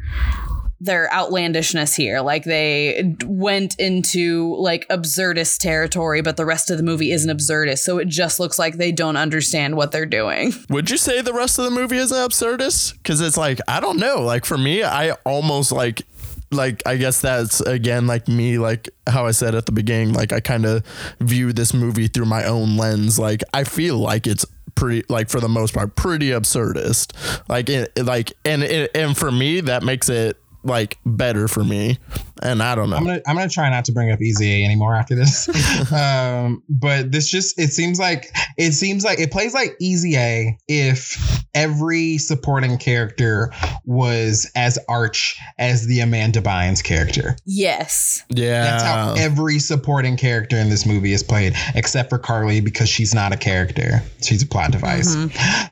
[0.83, 2.21] their outlandishness here.
[2.23, 7.81] Like they went into like absurdist territory, but the rest of the movie isn't absurdist.
[7.81, 10.55] So it just looks like they don't understand what they're doing.
[10.71, 12.95] Would you say the rest of the movie is absurdist?
[12.95, 14.23] Because it's like I don't know.
[14.23, 16.03] Like for me, I almost like
[16.51, 20.13] like I guess that's again like me like how I said at the beginning.
[20.13, 20.85] Like I kind of
[21.21, 23.19] view this movie through my own lens.
[23.19, 27.13] Like I feel like it's pretty like for the most part pretty absurdist.
[27.49, 31.99] Like it like and it, and for me that makes it like better for me.
[32.43, 32.97] And I don't know.
[32.97, 35.49] I'm gonna I'm gonna try not to bring up Easy A anymore after this.
[35.93, 40.59] um, but this just it seems like it seems like it plays like Easy A
[40.67, 43.53] if every supporting character
[43.85, 47.37] was as arch as the Amanda Bynes character.
[47.45, 48.23] Yes.
[48.31, 48.63] yeah.
[48.63, 53.15] That's how every supporting character in this movie is played, except for Carly because she's
[53.15, 55.15] not a character; she's a plot device.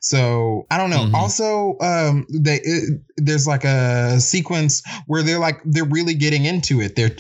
[0.01, 1.09] So I don't know.
[1.15, 6.81] Also, um, they it, there's like a sequence where they're like they're really getting into
[6.81, 6.97] it.
[6.97, 7.17] They're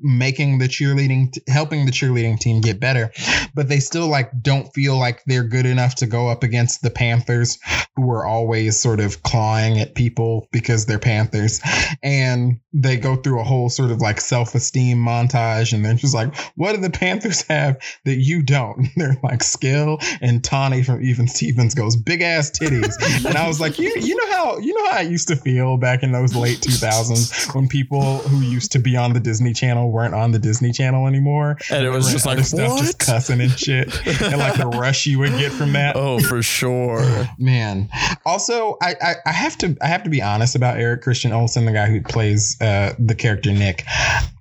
[0.00, 3.12] making the cheerleading, helping the cheerleading team get better,
[3.54, 6.90] but they still like don't feel like they're good enough to go up against the
[6.90, 7.58] Panthers,
[7.96, 11.60] who are always sort of clawing at people because they're Panthers,
[12.02, 16.34] and they go through a whole sort of like self-esteem montage, and they're just like,
[16.56, 21.28] "What do the Panthers have that you don't?" they're like skill, and Tawny from Even
[21.28, 22.94] Stevens goes big ass titties,
[23.26, 25.76] and I was like, "You you know how you know how I used to feel
[25.76, 29.90] back in those late 2000s when people who used to be on the Disney Channel
[29.90, 33.40] weren't on the Disney Channel anymore, And it was just like, other stuff just cussing
[33.40, 37.28] and shit, and like the rush you would get from that." Oh, for sure.
[37.38, 37.88] Man.
[38.24, 41.64] Also, I, I I have to I have to be honest about Eric Christian Olsen,
[41.64, 43.84] the guy who plays uh, the character Nick.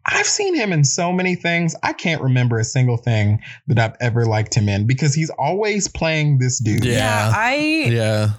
[0.06, 1.76] I've seen him in so many things.
[1.84, 5.88] I can't remember a single thing that I've ever liked him in because he's always
[5.88, 6.84] playing this dude.
[6.84, 6.94] Yeah.
[6.94, 7.56] Yeah, I
[7.90, 8.30] Yeah.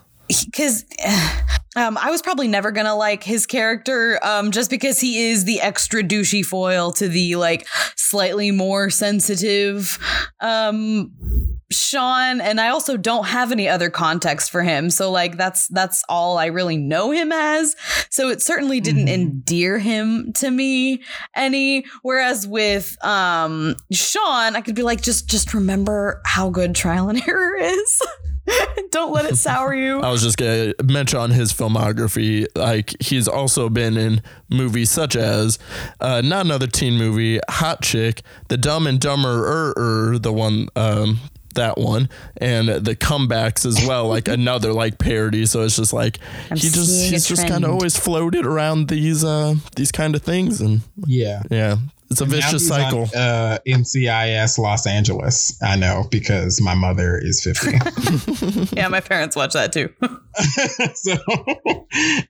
[0.45, 0.85] Because
[1.77, 5.61] um, I was probably never gonna like his character um, just because he is the
[5.61, 7.67] extra douchey foil to the like
[7.97, 9.99] slightly more sensitive
[10.41, 11.13] um,
[11.71, 14.91] Sean, and I also don't have any other context for him.
[14.91, 17.75] So like that's that's all I really know him as.
[18.11, 19.15] So it certainly didn't Mhm.
[19.15, 21.03] endear him to me
[21.35, 21.87] any.
[22.03, 27.27] Whereas with um, Sean, I could be like, just just remember how good Trial and
[27.27, 28.03] Error is.
[28.91, 30.01] don't let it sour you.
[30.03, 35.17] I was just gonna mention on his filmography, like he's also been in movies such
[35.17, 35.59] as
[36.01, 40.69] uh, not another teen movie, Hot Chick, The Dumb and Dumber, er, er, the one,
[40.77, 41.21] um,
[41.55, 45.47] that one, and the comebacks as well, like another like parody.
[45.47, 46.19] So it's just like
[46.51, 50.23] I'm he just he's just kind of always floated around these uh these kind of
[50.23, 51.43] things, and Yeah.
[51.51, 51.77] yeah,
[52.13, 53.03] it's a vicious he's on, cycle.
[53.15, 55.59] uh, NCIS Los Angeles.
[55.63, 57.79] I know because my mother is 50.
[58.77, 59.93] Yeah, my parents watch that too.
[60.95, 61.15] so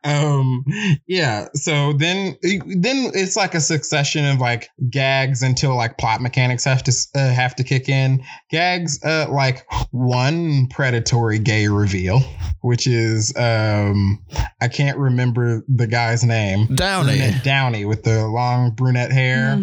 [0.03, 0.64] um
[1.07, 6.64] yeah so then then it's like a succession of like gags until like plot mechanics
[6.64, 12.20] have to uh, have to kick in gags uh like one predatory gay reveal
[12.62, 14.20] which is um
[14.61, 17.18] i can't remember the guy's name Downey.
[17.18, 19.55] Brunette Downey with the long brunette hair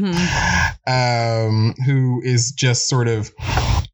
[0.87, 3.31] um who is just sort of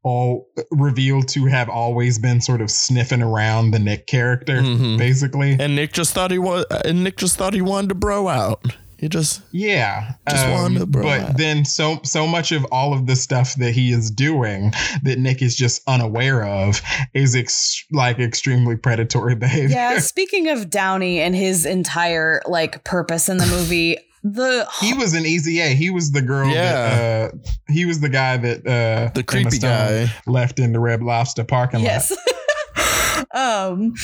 [0.02, 4.96] all revealed to have always been sort of sniffing around the Nick character, Mhm.
[4.98, 5.56] basically.
[5.58, 8.64] And Nick just thought he was, and Nick just thought he wanted to bro out.
[8.98, 11.36] He just Yeah, Um, Just wanted to bro but out.
[11.36, 15.42] then so so much of all of the stuff that he is doing that Nick
[15.42, 16.80] is just unaware of
[17.12, 19.74] is ex- like extremely predatory behavior.
[19.76, 25.14] yeah, speaking of Downey and his entire like purpose in the movie, the He was
[25.14, 25.68] an easy A.
[25.74, 26.72] He was the girl Yeah.
[26.72, 27.36] that uh,
[27.72, 29.70] he was the guy that uh, the Emma creepy Stone
[30.06, 30.12] guy.
[30.26, 31.84] left in the Red Lobster parking lot.
[31.86, 32.12] yes.
[33.34, 33.94] um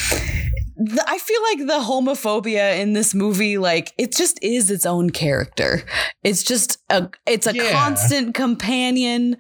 [0.79, 5.11] th- I feel like the homophobia in this movie, like it just is its own
[5.11, 5.83] character.
[6.25, 7.71] It's just a, it's a Yeah.
[7.73, 9.37] constant companion.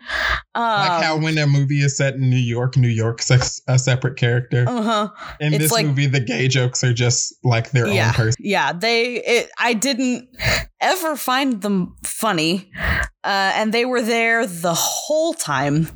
[0.54, 3.40] Um, Like how when a movie is set in New York, New York's a,
[3.72, 4.64] a separate character.
[4.68, 5.08] uh huh.
[5.40, 8.42] in it's this like- movie, the gay jokes are just like their yeah, own person.
[8.44, 9.14] Yeah, they.
[9.24, 10.28] It, I didn't
[10.80, 12.70] ever find them funny,
[13.24, 15.88] uh, and they were there the whole time.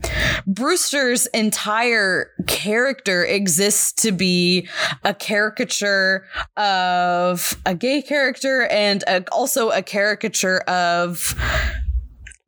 [0.46, 4.68] Brewster's entire character exists to be
[5.04, 6.24] a caricature
[6.56, 11.34] of a gay character and a, also a caricature of.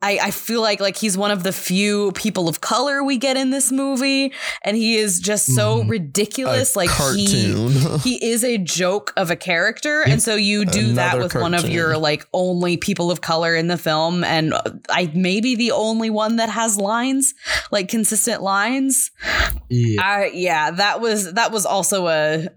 [0.01, 3.37] I, I feel like like he's one of the few people of color we get
[3.37, 4.33] in this movie,
[4.63, 5.91] and he is just so Mhm.
[5.91, 6.77] ridiculous.
[6.77, 7.99] Like he cartoon.
[8.05, 11.55] he is a joke of a character and so you do that Another with one
[11.55, 14.55] of your like only people of color in the film and
[14.89, 17.35] i maybe the only one that has lines
[17.71, 19.11] like consistent lines
[19.69, 20.01] Yeah.
[20.03, 22.49] I yeah that was that was also a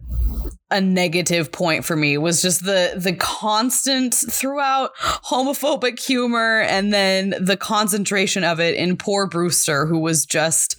[0.72, 7.34] a negative point for me was just the the constant throughout homophobic humor and then
[7.40, 10.78] the concentration of it in poor Brewster who was just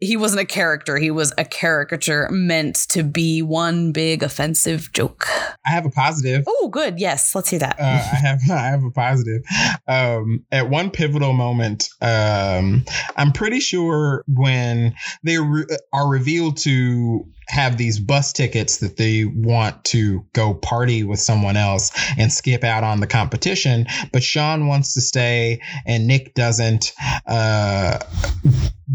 [0.00, 5.26] he wasn't a character he was a caricature meant to be one big offensive joke.
[5.66, 6.44] I have a positive.
[6.46, 7.76] Oh good yes let's hear that.
[7.78, 9.42] Uh, I have I have a positive.
[9.86, 12.84] Um, at one pivotal moment, um,
[13.16, 19.24] I'm pretty sure when they re- are revealed to have these bus tickets that they
[19.24, 24.66] want to go party with someone else and skip out on the competition, but Sean
[24.66, 26.92] wants to stay and Nick doesn't.
[27.26, 27.98] Uh,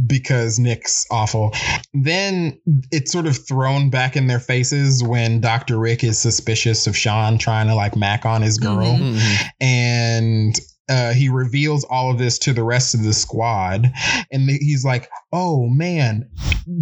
[0.08, 1.54] because Nick's awful.
[1.94, 2.60] Then
[2.92, 5.78] it's sort of thrown back in their faces when Dr.
[5.78, 8.98] Rick is suspicious of Sean trying to like mac on his girl.
[8.98, 9.14] Mhm.
[9.14, 9.50] Mhm.
[9.62, 13.92] And uh, he reveals all of this to the rest of the squad.
[14.32, 16.30] And he's like, oh man,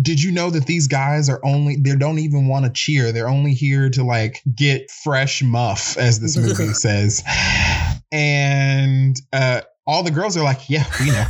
[0.02, 3.12] did you know that these guys are only, they don't even want to cheer.
[3.12, 7.24] They're only here to like get fresh muff, as this movie says.
[8.12, 11.26] And uh, all the girls are like, yeah, we know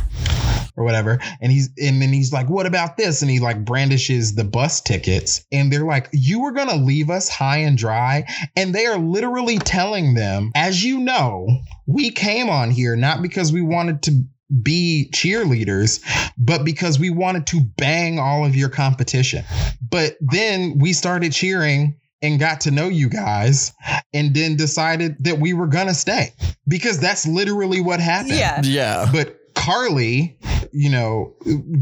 [0.76, 1.18] or whatever.
[1.40, 4.80] And he's and then he's like, "What about this?" And he like brandishes the bus
[4.80, 8.24] tickets, and they're like, "You were gonna leave us high and dry."
[8.56, 11.48] And they are literally telling them, "As you know,
[11.86, 14.24] we came on here not because we wanted to."
[14.62, 16.00] Be cheerleaders,
[16.36, 19.46] but because we wanted to bang all of your competition.
[19.80, 23.72] But then we started cheering and got to know you guys
[24.12, 26.34] and then decided that we were gonna stay
[26.68, 28.34] because that's literally what happened.
[28.34, 28.60] Yeah.
[28.62, 29.10] Yeah.
[29.10, 30.36] But Carly,
[30.72, 31.34] you know,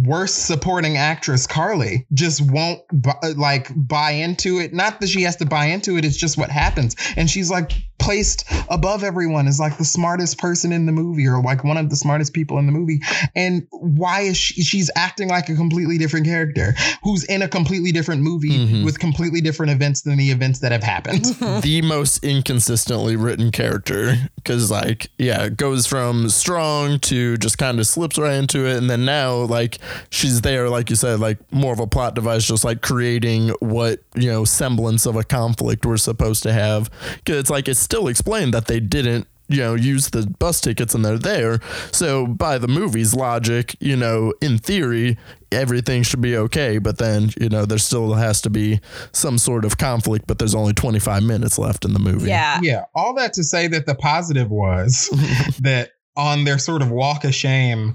[0.05, 4.75] worst supporting actress Carly just won't bu- like buy into it.
[4.75, 6.95] Not that she has to buy into it, it's just what happens.
[7.17, 11.41] And she's like, placed above everyone as like the smartest person in the movie or
[11.43, 13.01] like one of the smartest people in the movie.
[13.35, 14.63] And why is she?
[14.63, 18.85] She's acting like a completely different character who's in a completely different movie Mhm.
[18.85, 21.25] with completely different events than the events that have happened.
[21.63, 27.79] the most inconsistently written character because like yeah it goes from strong to just kind
[27.79, 29.79] of slips right into it and then now like
[30.11, 34.01] she's there like you said like more of a plot device just like creating what
[34.15, 38.07] you know semblance of a conflict we're supposed to have because it's like it's still
[38.07, 41.59] explain that they didn't you know use the bus tickets and they're there.
[41.91, 45.19] So by the movie's logic you know in theory
[45.51, 48.79] everything should be okay but then you know there still has to be
[49.11, 52.29] some sort of conflict but there's only 25 minutes left in the movie.
[52.29, 52.61] Yeah.
[52.63, 55.09] yeah, all that to say that the positive was
[55.63, 57.95] that on their sort of walk of shame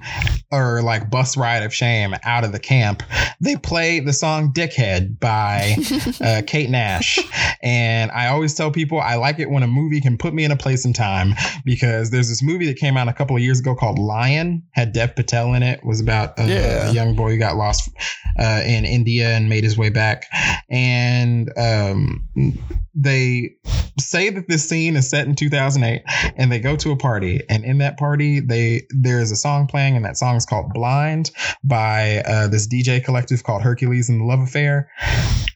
[0.52, 3.04] or like bus ride of shame out of the camp,
[3.42, 5.76] they play the song Dickhead by
[6.22, 7.20] uh, Kate Nash.
[7.62, 10.52] And I always tell people I like it when a movie can put me in
[10.52, 11.34] a place in time
[11.66, 14.94] because there's this movie that came out a couple of years ago called Lion, had
[14.94, 16.90] Dev Patel in it, was about a, Yeah.
[16.90, 17.90] a young boy who got lost
[18.40, 20.26] uh, in India and made his way back.
[20.70, 22.28] And um,
[22.94, 23.52] they
[24.00, 26.02] say that this scene is set in 2008
[26.38, 29.96] and they go to a party and in that party they there's a song playing
[29.96, 31.32] and that song is called blind
[31.64, 34.90] by uh, this dj collective called hercules and the love affair.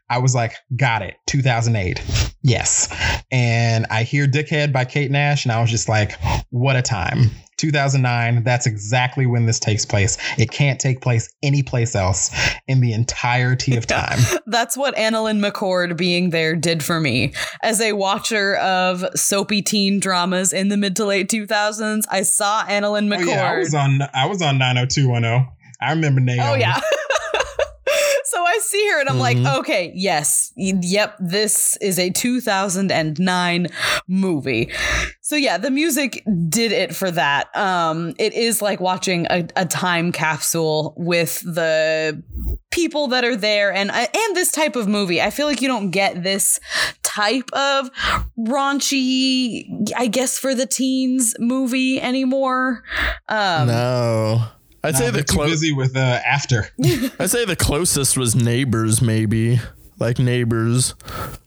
[0.10, 2.02] I was like got it 2008
[2.42, 2.90] yes.
[3.32, 6.20] And i hear dickhead by kate nash and i was just like
[6.50, 7.30] what a time
[7.60, 12.32] 2009 that's exactly when this takes place it can't take place anyplace else
[12.68, 14.06] in the entirety of Yeah.
[14.06, 17.34] time That's what AnnaLynne McCord being there did for me.
[17.62, 22.64] As a watcher of soapy teen dramas in the mid to late 2000s, I saw
[22.66, 23.60] AnnaLynne Oh, yeah, I McCord.
[23.60, 25.48] was on I was on 90210.
[25.82, 26.42] I remember Naomi.
[26.50, 26.80] Oh yeah.
[28.30, 29.20] so I see her and I'm Mhm.
[29.46, 33.68] like, okay, yes, yep, this is a 2009
[34.08, 34.72] movie.
[35.22, 37.56] So yeah, the music did it for that.
[37.56, 42.24] Um, it is like watching a, a time capsule with the
[42.72, 45.22] people that are there and and this type of movie.
[45.22, 46.60] I feel like you don't get this
[47.04, 47.90] type of
[48.38, 49.66] raunchy,
[49.96, 52.84] I guess for the teens movie anymore.
[53.28, 54.44] Um, no
[54.84, 56.70] i'd say Nah, the clo- busy with uh, after.
[57.20, 59.60] i'd say the closest was neighbors maybe
[60.00, 60.96] like neighbors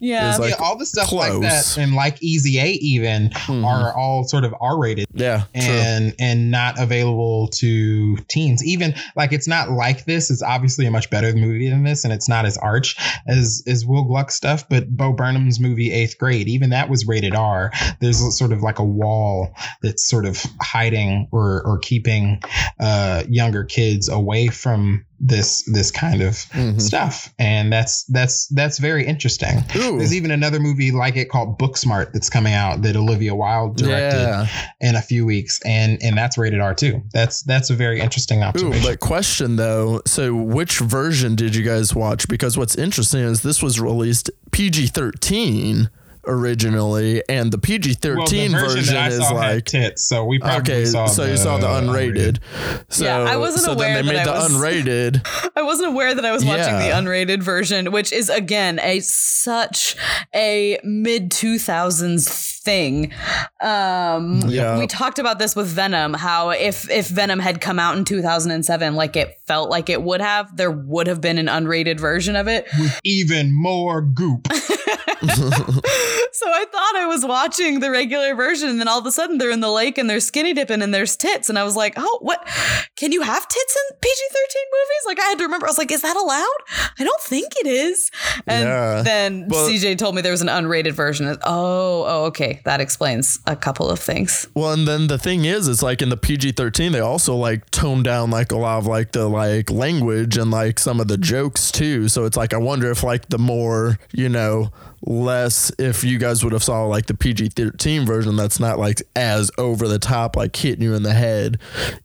[0.03, 0.37] yeah.
[0.37, 3.65] Like yeah, all the stuff like that and like Easy A even Mhm.
[3.65, 5.63] are all sort of R rated yeah true.
[5.63, 8.63] and and not available to teens.
[8.65, 10.31] Even like it's not like this.
[10.31, 12.97] It's obviously a much better movie than this, and it's not as arch
[13.27, 14.69] as as Will Gluck stuff.
[14.69, 17.71] But Bo Burnham's movie Eighth Grade, even that was rated R.
[18.01, 22.43] There's a sort of like a wall that's sort of hiding or or keeping
[22.81, 26.81] uh, younger kids away from this this kind of Mhm.
[26.83, 29.63] stuff, and that's that's that's very interesting.
[29.77, 29.97] Ooh.
[29.99, 34.17] There's even another movie like it called Booksmart that's coming out that Olivia Wilde directed
[34.19, 34.47] yeah
[34.81, 37.03] in a few weeks, and and that's rated R too.
[37.13, 38.83] That's that's a very interesting Ooh, observation.
[38.83, 42.27] but question though, so which version did you guys watch?
[42.27, 45.89] Because what's interesting is this was released PG thirteen
[46.27, 50.39] originally, and the PG Well, the thirteen version, I is saw like tits, so we
[50.39, 51.07] probably okay, saw.
[51.07, 52.39] so you saw the unrated.
[52.89, 55.51] So, Yeah, I wasn't so aware then they that made I the was- unrated.
[55.57, 59.97] I wasn't aware that I was watching the unrated version, which is again a such
[60.35, 62.29] a mid two thousands
[62.63, 63.13] thing.
[63.61, 64.79] Um, Yeah.
[64.79, 66.15] we talked about this with Venom.
[66.15, 69.69] How if if Venom had come out in two thousand and seven, like it felt
[69.69, 72.67] like it would have, there would have been an unrated version of it.
[72.79, 74.49] with even more goop.
[74.53, 74.57] so
[75.31, 79.51] I thought I was watching the regular version, and then all of a sudden they're
[79.51, 82.19] in the lake and they're skinny dipping and there's tits, and I was like, oh,
[82.23, 82.41] what?
[82.97, 85.03] Can you have tits in PG thirteen movies?
[85.07, 85.67] Like I had to remember.
[85.67, 86.93] I was like, is that allowed?
[86.99, 88.11] I don't think it is.
[88.47, 89.03] And Yeah.
[89.03, 91.27] then Well- CJ told me there was an unrated version.
[91.29, 94.47] Oh, oh, okay, that explains a couple of things.
[94.55, 97.71] Well, and then the thing is, it's like in the PG thirteen, they also like
[97.71, 101.19] tone down like a lot of like the like language and like some of the
[101.19, 102.09] jokes too.
[102.09, 104.73] So it's like I wonder if like the more you know
[105.05, 109.03] less if you guys would have saw like the PG thirteen version that's not like
[109.17, 111.59] as over the top like hitting you in the head,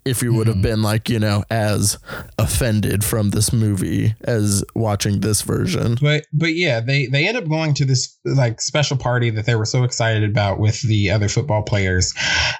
[0.06, 1.98] if you would have been like you know as
[2.38, 5.98] offended from this movie as watching this version.
[6.02, 9.56] But but yeah, they they end up going to this like special party that they
[9.56, 12.14] were so excited about with the other football players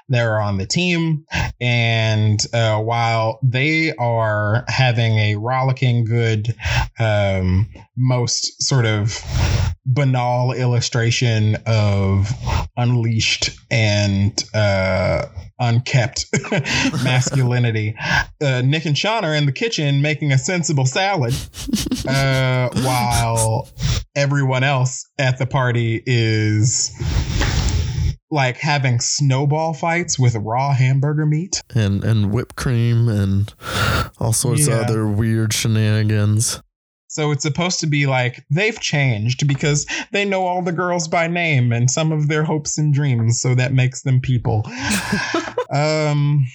[0.08, 1.24] that are on the team,
[1.60, 6.54] and uh, while they are having a rollicking good,
[6.98, 9.22] um, most sort of
[9.90, 12.28] banal illustration of
[12.76, 15.24] unleashed and uh,
[15.58, 16.26] unkept
[17.02, 17.96] masculinity.
[18.40, 21.34] Uh, Nick and Sean are in the kitchen making a sensible salad,
[22.06, 23.68] uh, while
[24.14, 26.92] everyone else at the party is
[28.30, 31.62] like having snowball fights with raw hamburger meat.
[31.74, 33.54] and and whipped cream and
[34.18, 34.80] all sorts Yeah.
[34.80, 36.60] of other weird shenanigans.
[37.18, 41.26] So it's supposed to be like they've changed because they know all the girls by
[41.26, 44.64] name and some of their hopes and dreams, so that makes them people.
[45.72, 46.46] um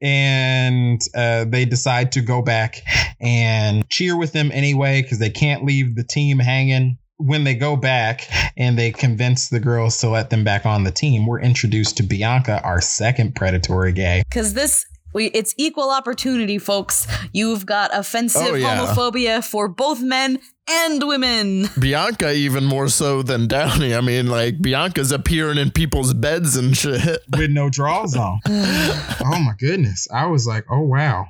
[0.00, 2.84] and uh, they decide to go back
[3.20, 6.96] and cheer with them anyway because they can't leave the team hanging.
[7.16, 10.92] When they go back and they convince the girls to let them back on the
[10.92, 14.22] team, we're introduced to Bianca, our second predatory gay.
[14.30, 14.86] Because this.
[15.12, 17.06] We, it's equal opportunity, folks.
[17.32, 18.78] You've got offensive Oh, yeah.
[18.86, 20.38] homophobia for both men
[20.68, 21.68] and women.
[21.80, 23.94] Bianca even more so than Downey.
[23.94, 27.20] I mean, like Bianca's appearing in people's beds and shit.
[27.36, 28.38] with no draws on.
[28.48, 30.06] oh my goodness.
[30.12, 31.26] I was like, oh wow.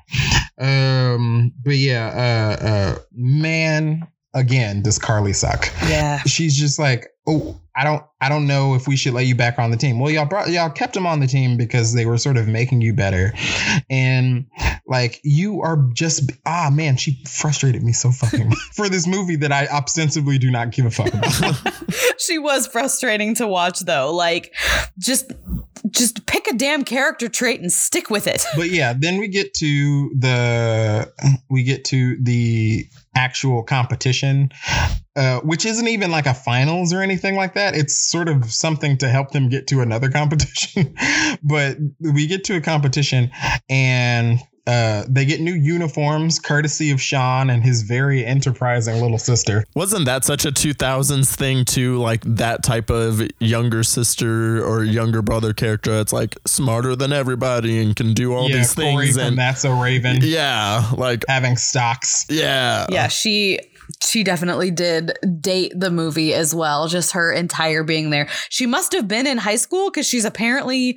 [0.58, 5.70] Um, but yeah, uh uh man, again, does Carly suck.
[5.88, 6.18] Yeah.
[6.24, 9.58] She's just like, oh, I don't I don't know if we should let you back
[9.58, 10.00] on the team.
[10.00, 12.80] Well, y'all brought y'all kept him on the team because they were sort of making
[12.80, 13.32] you better.
[13.88, 14.46] And
[14.86, 19.52] like you are just ah man, she frustrated me so fucking for this movie that
[19.52, 21.60] I ostensibly do not give a fuck about.
[22.18, 24.12] she was frustrating to watch though.
[24.12, 24.54] Like
[24.98, 25.32] just
[25.90, 28.44] just pick a damn character trait and stick with it.
[28.56, 31.10] but yeah, then we get to the
[31.48, 34.50] we get to the actual competition,
[35.16, 37.74] uh, which isn't even like a finals or anything like that.
[37.74, 40.94] It's sort of something to help them get to another competition.
[41.42, 43.30] but we get to a competition
[43.68, 44.40] and
[44.70, 49.64] uh, they get new uniforms courtesy of Sean and his very enterprising little sister.
[49.74, 51.98] Wasn't that such a 2000s thing too?
[51.98, 55.98] Like that type of younger sister or younger brother character.
[56.00, 59.16] It's like smarter than everybody and can do all yeah, these Cory things.
[59.16, 62.26] from And That's So Raven yeah, like having stocks.
[62.30, 63.58] yeah, Yeah, she
[64.02, 66.88] she definitely did date the movie as well.
[66.88, 68.28] Just her entire being there.
[68.48, 70.96] She must have been in high school because she's apparently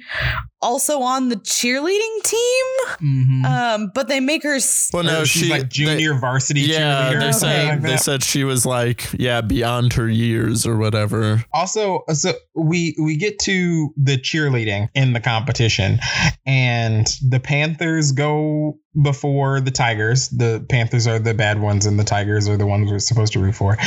[0.62, 2.66] also on the cheerleading team.
[3.02, 3.46] Mhm.
[3.46, 4.58] Um, but they make her.
[4.94, 7.20] Well, no, Or she's she like junior varsity Yeah, cheerleader.
[7.20, 11.44] they or something said they said she was like yeah beyond her years or whatever.
[11.54, 16.00] also so we we get to the cheerleading in the competition
[16.46, 20.30] and the panthers go before the tigers.
[20.30, 23.40] The panthers are the bad ones and the tigers are the ones we're supposed to
[23.40, 23.78] root for.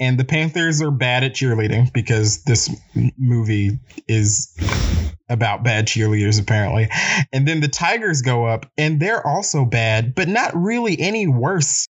[0.00, 2.74] And the panthers are bad at cheerleading because this
[3.16, 3.78] movie
[4.08, 4.54] is
[5.28, 6.88] about bad cheerleaders apparently.
[7.32, 11.86] And then the tigers go up and they're also bad but not really any worse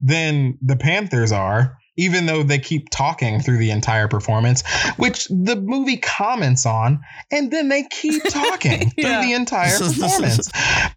[0.00, 4.62] than the Panthers are, even though they keep talking through the entire performance,
[4.96, 9.20] which the movie comments on, and then they keep talking Yeah.
[9.20, 10.50] through the entire performance.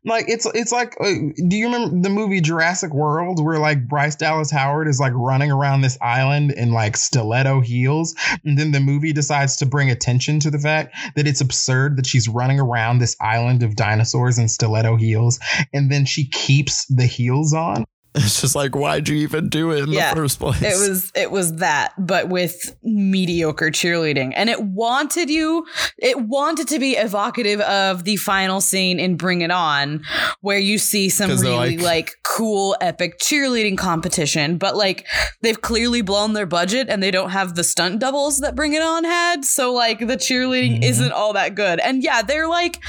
[0.05, 1.11] like it's it's like, uh,
[1.47, 5.51] do you remember the movie Jurassic World, where like Bryce Dallas Howard is like running
[5.51, 10.39] around this island in like stiletto heels, and then the movie decides to bring attention
[10.41, 14.47] to the fact that it's absurd that she's running around this island of dinosaurs in
[14.47, 15.39] stiletto heels,
[15.73, 17.85] and then she keeps the heels on.
[18.20, 20.61] It's just like why'd you even do it in Yeah, the first place?
[20.61, 25.65] It was it was that, but with mediocre cheerleading, and it wanted you.
[25.97, 30.03] It wanted to be evocative of the final scene in Bring It On,
[30.41, 34.57] where you see some really like- like, cool, epic cheerleading competition.
[34.57, 35.07] But like
[35.41, 38.82] they've clearly blown their budget, and they don't have the stunt doubles that Bring It
[38.82, 39.45] On had.
[39.45, 40.84] So like the cheerleading Mhm.
[40.84, 41.80] isn't all that good.
[41.80, 42.80] And yeah, they're like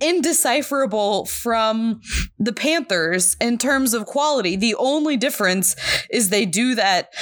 [0.00, 2.00] indecipherable from
[2.38, 4.56] the Panthers in terms of quality.
[4.56, 5.76] The only difference
[6.10, 7.12] is they do that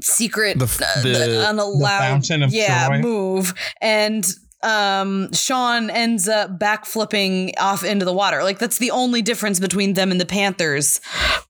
[0.00, 2.98] secret The uh, the- the unallowed fountain of yeah joy.
[3.00, 4.26] move and
[4.62, 8.42] um Sean ends up backflipping off into the water.
[8.42, 11.00] Like that's the only difference between them and the Panthers.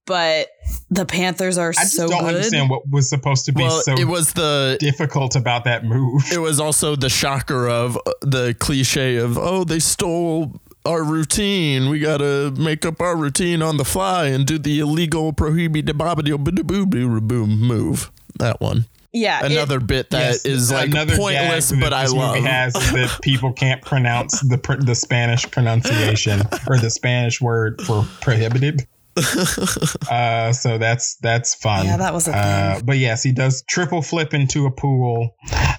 [0.07, 0.49] But
[0.91, 2.35] the Panthers are I just so don't good.
[2.37, 6.23] understand what was supposed to be well, so it was the difficult about that move.
[6.33, 11.89] it was also the shocker of uh, the cliche of oh they stole our routine
[11.89, 17.61] we gotta make up our routine on the fly and do the illegal prohibited boom
[17.61, 19.45] move that one yeah.
[19.45, 22.45] it- another bit that is Yes, like pointless gag that but i this movie love
[22.45, 28.07] has is that people can't pronounce the the Spanish pronunciation or the Spanish word for
[28.21, 28.87] prohibited.
[30.11, 31.85] uh, so that's that's fun.
[31.87, 35.37] Yeah, that was a Uh, but yes, he does triple flip into a pool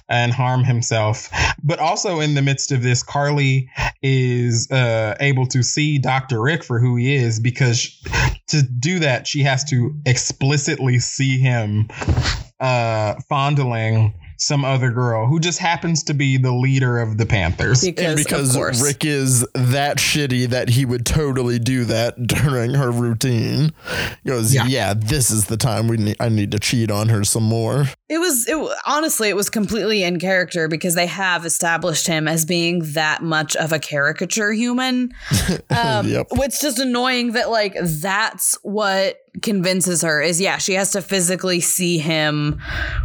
[0.08, 1.28] and harm himself.
[1.62, 3.68] But also in the midst of this, Carly
[4.02, 6.40] is uh, able to see Dr.
[6.40, 8.00] Rick for who he is because
[8.48, 11.88] to do that, she has to explicitly see him
[12.60, 14.14] uh, fondling
[14.44, 17.82] some other girl who just happens to be the leader of the Panthers.
[17.82, 18.82] because, and of because course.
[18.82, 23.72] Rick is that shitty that he would totally do that during her routine.
[24.22, 24.66] He goes, Yeah.
[24.66, 24.94] yeah.
[24.94, 27.86] this is the time we need, I need to cheat on her some more.
[28.14, 28.56] It was it
[28.86, 33.56] honestly it was completely in character because they have established him as being that much
[33.56, 35.12] of a caricature human.
[35.70, 36.28] Um, Yep.
[36.34, 41.58] It's just annoying that like that's what convinces her is yeah she has to physically
[41.60, 42.60] see him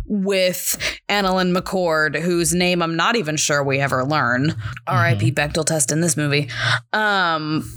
[0.06, 0.78] with
[1.10, 4.56] AnnaLynne McCord whose name I'm not even sure we ever learn.
[4.86, 5.32] R.I.P.
[5.32, 6.50] Bechdel test in this movie.
[6.94, 7.70] Um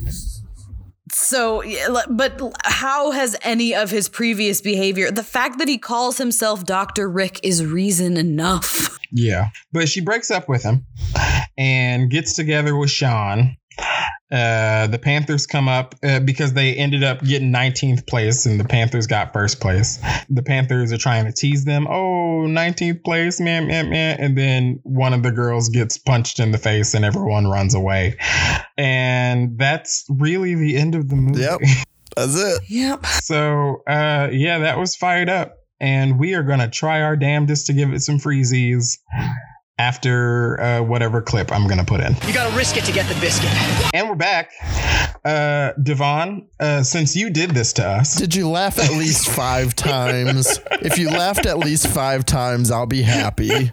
[1.23, 1.63] so,
[2.11, 7.09] but how has any of his previous behavior, the fact that he calls himself Dr.
[7.09, 8.99] Rick is reason enough.
[9.13, 9.49] Yeah.
[9.73, 10.87] But she breaks up with him
[11.57, 13.57] and gets together with Sean.
[14.33, 18.65] Uh, the Panthers come up uh, because they ended up getting 19th place and the
[18.65, 19.99] Panthers got first place.
[20.31, 21.87] The Panthers are trying to tease them.
[21.87, 24.19] Oh, 19th place, man, man, man.
[24.19, 28.17] And then one of the girls gets punched in the face and everyone runs away.
[28.79, 31.43] And that's really the end of the movie.
[31.43, 31.61] Yep.
[32.17, 32.63] That's it.
[32.69, 33.05] Yep.
[33.07, 35.59] So, uh, yeah, that was fired up.
[35.79, 38.99] And we are going to try our damnedest to give it some freezies
[39.83, 42.15] after uh, whatever clip I'm going to put in.
[42.29, 43.51] You gotta risk it to get the biscuit.
[43.93, 44.53] And we're back.
[45.25, 49.75] Uh, Devon, uh, since you did this to us, Did you laugh at least five
[49.91, 50.61] times?
[50.83, 53.51] If you laughed at least five times, I'll be happy.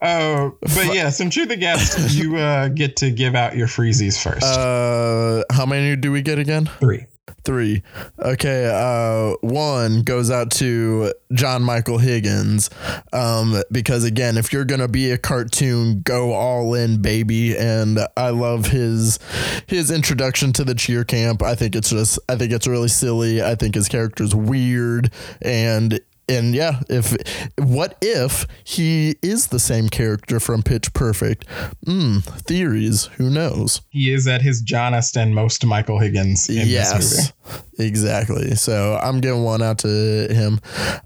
[0.00, 4.20] uh, but yeah, since you're the guest, you uh, get to give out your freezies
[4.20, 4.44] first.
[4.44, 6.68] Uh, how many do we get again?
[6.80, 7.06] Three.
[7.44, 7.82] Three.
[8.18, 8.70] Okay.
[8.72, 12.68] Uh, one goes out to John Michael Higgins.
[13.12, 17.56] Um, because again, if you're gonna be a cartoon, go all in, baby.
[17.56, 19.18] And I love his
[19.66, 21.42] his introduction to the cheer camp.
[21.42, 23.42] I think it's just I think it's really silly.
[23.42, 27.16] I think his character's weird and and yeah, if
[27.56, 31.46] what if he is the same character from Pitch Perfect?
[31.84, 33.06] Hmm, theories.
[33.16, 33.80] Who knows?
[33.90, 36.72] He is at his Johnest and most Michael Higgins in this movie.
[36.72, 37.32] yes,
[37.78, 38.54] exactly.
[38.54, 40.60] So I'm giving one out to him.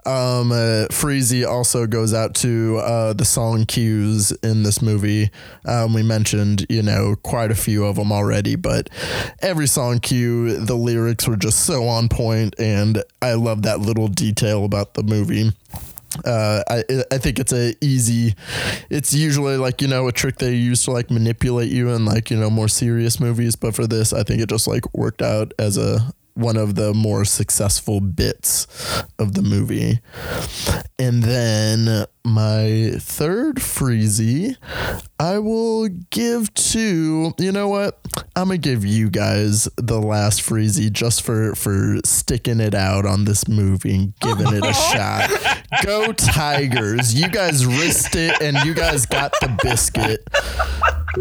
[0.07, 5.31] Um, uh, Freezy also goes out to uh, the song cues in this movie.
[5.65, 8.89] Um, we mentioned, you know, quite a few of them already, but
[9.41, 14.09] every song cue, the lyrics were just so on point, and I love that little
[14.09, 15.53] detail about the movie
[16.25, 18.35] uh, I I think it's a easy.
[18.91, 22.31] It's usually like you know a trick they use to like manipulate you in like
[22.31, 25.53] you know more serious movies, but for this, I think it just like worked out
[25.59, 28.67] as a one of the more successful bits
[29.19, 30.01] of the movie.
[30.99, 34.57] And then my third freezy,
[35.19, 37.99] I will give to you know what?
[38.37, 43.25] I'm gonna give you guys the last freezy just for for sticking it out on
[43.25, 45.31] this movie and giving it a shot.
[45.85, 47.15] Go Tigers!
[47.15, 50.27] You guys risked it and you guys got the biscuit.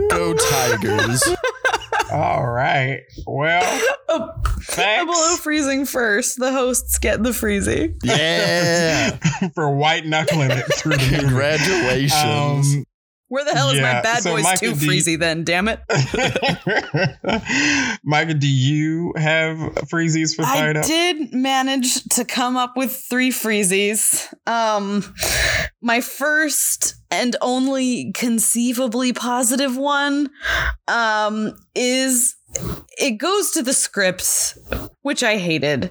[0.09, 1.23] Go Tigers!
[2.11, 3.01] All right.
[3.25, 3.81] Well,
[4.75, 7.95] Below freezing first, the hosts get the freezy.
[8.03, 9.17] Yeah!
[9.55, 11.19] for white knuckling it through the movie.
[11.25, 12.75] Congratulations!
[12.75, 12.85] Um,
[13.31, 15.45] Where the hell is Yeah, my Bad so Boys Micah, 2 do you- freezy then,
[15.45, 15.79] damn it?
[18.03, 19.55] Micah, do you have
[19.85, 20.85] freezies for I fired up?
[20.85, 24.27] did manage to come up with three freezies.
[24.45, 25.15] Um,
[25.81, 30.29] my first and only conceivably positive one
[30.89, 32.35] um, is
[32.97, 34.57] it goes to the script,
[35.03, 35.89] which I hated,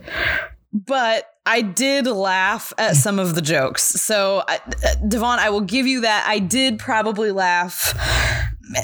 [0.74, 3.82] but I did laugh at some of the jokes.
[3.82, 4.60] So, I,
[5.08, 6.24] Devon, I will give you that.
[6.28, 7.92] I did probably laugh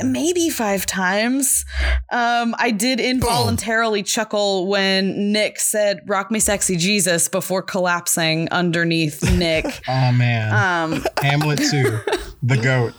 [0.02, 1.64] maybe five times.
[2.10, 9.22] Um, I did involuntarily chuckle when Nick said "Rock Me, Sexy Jesus" before collapsing underneath
[9.38, 9.64] Nick.
[9.86, 11.98] Oh man, Um, Hamlet 2,
[12.42, 12.94] the goat.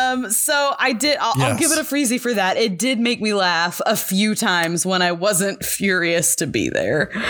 [0.00, 1.18] Um, so I did.
[1.20, 2.56] I'll, I'll give it a freezy for that.
[2.56, 7.10] It did make me laugh a few times when I wasn't furious to be there.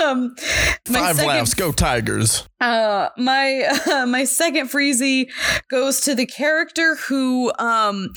[0.00, 0.36] Um,
[0.86, 1.54] Five second laughs.
[1.54, 2.46] Go Tigers!
[2.60, 5.30] Uh, my uh, my second freezy
[5.68, 8.12] goes to the character who um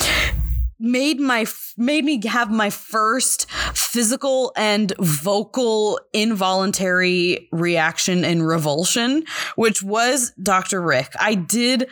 [0.80, 1.46] made my
[1.78, 9.24] made me have my first physical and vocal involuntary reaction and revulsion
[9.56, 10.82] which was Dr.
[10.82, 11.14] Rick.
[11.20, 11.90] I did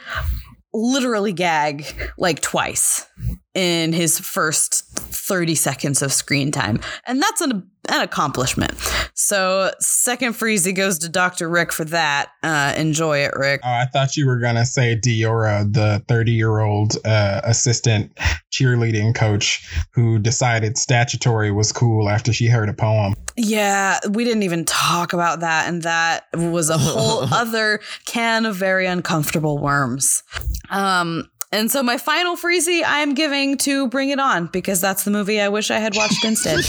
[0.76, 1.86] literally gag
[2.18, 3.08] like twice
[3.53, 6.80] in his first 30 seconds of screen time.
[7.07, 8.74] And that's an, an accomplishment.
[9.13, 11.47] So, second freezy goes to Dr.
[11.49, 12.30] Rick for that.
[12.43, 13.61] Uh, enjoy it, Rick.
[13.63, 18.11] Oh, I thought you were gonna say Diora, the thirty-year-old uh, assistant
[18.51, 23.16] cheerleading coach who decided statutory was cool after she heard a poem.
[23.38, 25.68] Yeah, we didn't even talk about that.
[25.68, 30.24] And that was a whole other can of very uncomfortable worms.
[30.70, 35.12] Um, and so my final freezy I'm giving to Bring It On because that's the
[35.12, 36.60] movie I wish I had watched instead.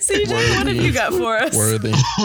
[0.00, 1.54] CJ, what have you got for us?
[1.56, 1.92] Worthy.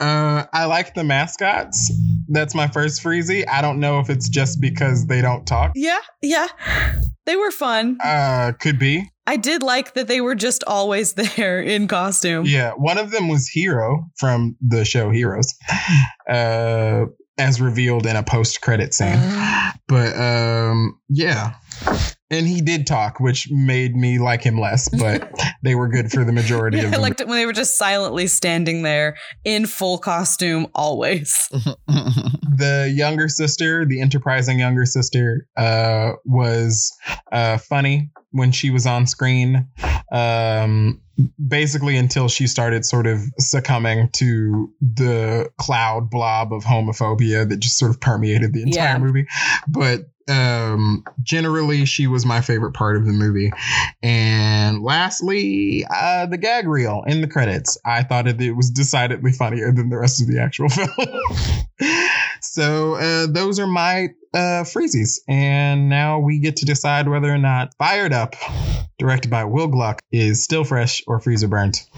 [0.00, 1.92] uh, I like the mascots.
[2.28, 3.46] That's my first freezy.
[3.48, 5.72] I don't know if it's just because they don't talk.
[5.74, 6.48] Yeah, yeah.
[7.26, 7.98] They were fun.
[8.02, 9.08] Uh, could be.
[9.26, 12.46] I did like that they were just always there in costume.
[12.46, 15.54] Yeah, one of them was Hero from the show Heroes,
[16.28, 17.04] uh,
[17.38, 19.18] as revealed in a post-credit scene.
[19.88, 21.54] But um, yeah,
[22.30, 24.88] and he did talk, which made me like him less.
[24.88, 27.46] But they were good for the majority Yeah, of I the liked it when they
[27.46, 31.48] were just silently standing there in full costume always.
[31.50, 36.96] the younger sister, the enterprising younger sister, uh, was
[37.32, 39.68] uh, funny when she was on screen.
[40.12, 41.00] Um,
[41.48, 47.78] basically, until she started sort of succumbing to the cloud blob of homophobia that just
[47.78, 48.98] sort of permeated the entire Yeah.
[48.98, 49.26] movie.
[49.68, 53.50] But um, generally, she was my favorite part of the movie.
[54.02, 57.76] And lastly, uh, the gag reel in the credits.
[57.84, 60.88] I thought it, it was decidedly funnier than the rest of the actual film.
[62.40, 65.20] so uh, those are my uh, freezies.
[65.28, 68.34] And now we get to decide whether or not Fired Up,
[68.98, 71.88] directed by Will Gluck, is still fresh or freezer burnt.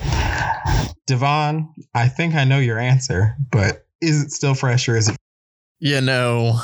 [1.06, 5.16] Devon, I think I know your answer, but is it still fresh or is it?
[5.78, 6.60] You know,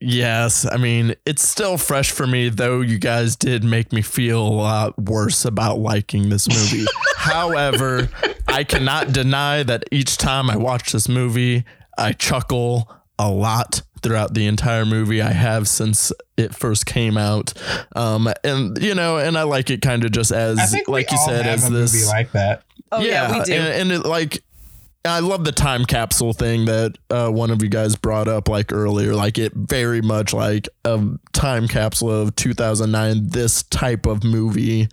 [0.00, 0.64] yes.
[0.70, 4.48] I mean, it's still fresh for me, though you guys did make me feel a
[4.48, 6.86] lot worse about liking this movie.
[7.16, 8.08] However,
[8.46, 11.64] I cannot deny that each time I watch this movie,
[11.98, 12.88] I chuckle
[13.18, 15.22] a lot throughout the entire movie.
[15.22, 17.52] I have since it first came out.
[17.94, 21.10] Um, and, you know, and I like it kind of just as, I think like
[21.10, 21.94] we you all said, have as a this.
[21.94, 22.62] movie like that.
[22.92, 23.54] Oh yeah, we do.
[23.54, 24.42] And, and it, like,
[25.04, 28.72] I love the time capsule thing that uh, one of you guys brought up like
[28.72, 29.14] earlier.
[29.14, 31.00] Like it very much like a
[31.32, 34.88] time capsule of 2009, this type of movie.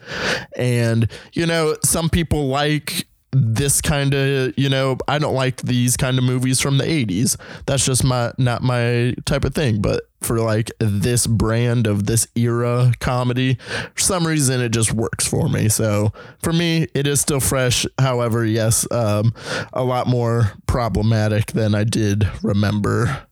[0.55, 5.97] And, you know, some people like this kind of, you know, I don't like these
[5.97, 7.37] kind of movies from the 80s.
[7.65, 9.81] That's just my, not my type of thing.
[9.81, 13.57] But for like this brand of this era comedy,
[13.93, 15.67] for some reason it just works for me.
[15.69, 17.85] So for me, it is still fresh.
[17.99, 19.33] However, yes, um,
[19.73, 23.25] a lot more problematic than I did remember,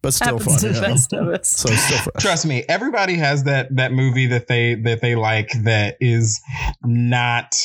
[0.00, 0.72] but still Happens to fun.
[0.72, 0.88] the you know?
[0.88, 1.48] best of us.
[1.48, 2.22] So still fresh.
[2.22, 6.40] Trust me, everybody has that that movie that they that they like that is
[6.84, 7.56] not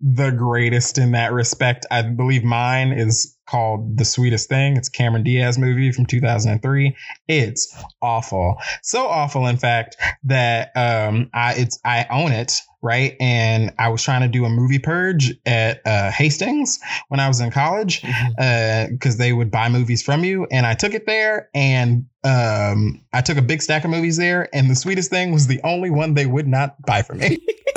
[0.00, 1.86] the greatest in that respect.
[1.90, 4.76] I believe mine is called The Sweetest Thing.
[4.76, 6.96] It's a Cameron Diaz movie from 2003.
[7.28, 8.56] It's awful.
[8.82, 13.16] So awful in fact that um I it's I own it, right?
[13.20, 17.40] And I was trying to do a movie purge at uh, Hastings when I was
[17.40, 18.02] in college
[18.36, 20.46] because they would buy movies from you.
[20.50, 24.48] And I took it there and um, I took a big stack of movies there.
[24.54, 27.38] And the sweetest thing was the only one they would not buy for me.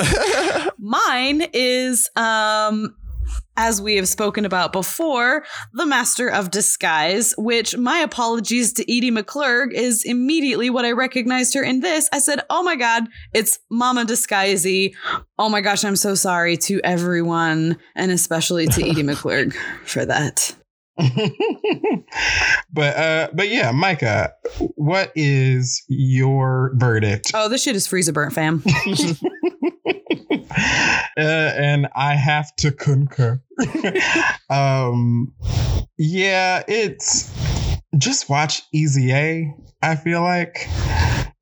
[0.80, 2.94] Mine is um
[3.56, 9.10] as we have spoken about before, The Master of Disguise, which my apologies to Edie
[9.10, 12.08] McClurg is immediately what I recognized her in this.
[12.12, 14.94] I said, Oh my God, it's Mama Disguisey.
[15.38, 19.54] Oh my gosh, I'm so sorry to everyone and especially to Edie McClurg
[19.84, 20.56] for that.
[22.72, 24.32] but uh, but yeah, Micah,
[24.76, 27.32] what is your verdict?
[27.34, 28.62] Oh, this shit is freezer burnt, fam.
[29.86, 30.50] uh,
[31.16, 33.40] and I have to concur.
[34.50, 35.32] um,
[35.96, 37.32] yeah, it's
[37.96, 39.54] just watch Easy A.
[39.82, 40.68] I feel like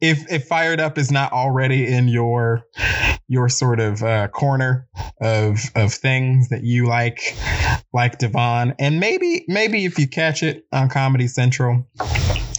[0.00, 2.64] if if Fired Up is not already in your
[3.28, 4.88] your sort of uh, corner
[5.20, 7.36] of of things that you like,
[7.92, 11.86] like Devon, and maybe maybe if you catch it on Comedy Central,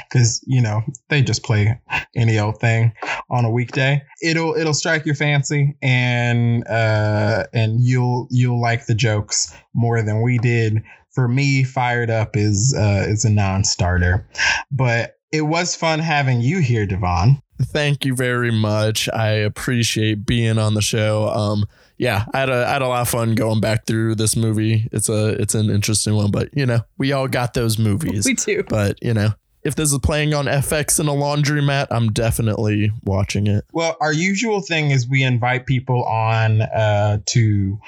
[0.09, 1.79] because you know they just play
[2.15, 2.93] any old thing
[3.29, 4.01] on a weekday.
[4.21, 10.21] It'll it'll strike your fancy, and uh, and you'll you'll like the jokes more than
[10.21, 10.83] we did.
[11.11, 14.27] For me, Fired Up is uh, is a non-starter,
[14.71, 17.41] but it was fun having you here, Devon.
[17.61, 19.09] Thank you very much.
[19.13, 21.27] I appreciate being on the show.
[21.29, 21.65] Um,
[21.97, 24.87] yeah, I had a I had a lot of fun going back through this movie.
[24.93, 28.25] It's a it's an interesting one, but you know, we all got those movies.
[28.25, 28.63] we do.
[28.63, 29.31] but you know,
[29.63, 33.65] if this is playing on FX in a laundromat, I'm definitely watching it.
[33.73, 37.79] Well, our usual thing is we invite people on uh, to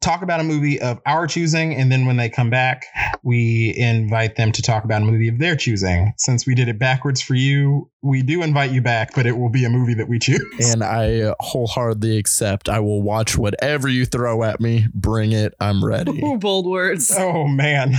[0.00, 2.86] talk about a movie of our choosing, and then when they come back,
[3.22, 6.12] we invite them to talk about a movie of their choosing.
[6.16, 9.50] Since we did it backwards for you, we do invite you back, but it will
[9.50, 10.40] be a movie that we choose.
[10.72, 12.68] And I wholeheartedly accept.
[12.70, 14.86] I will watch whatever you throw at me.
[14.94, 15.54] Bring it.
[15.60, 16.18] I'm ready.
[16.24, 17.12] Ooh, bold words.
[17.16, 17.92] Oh man,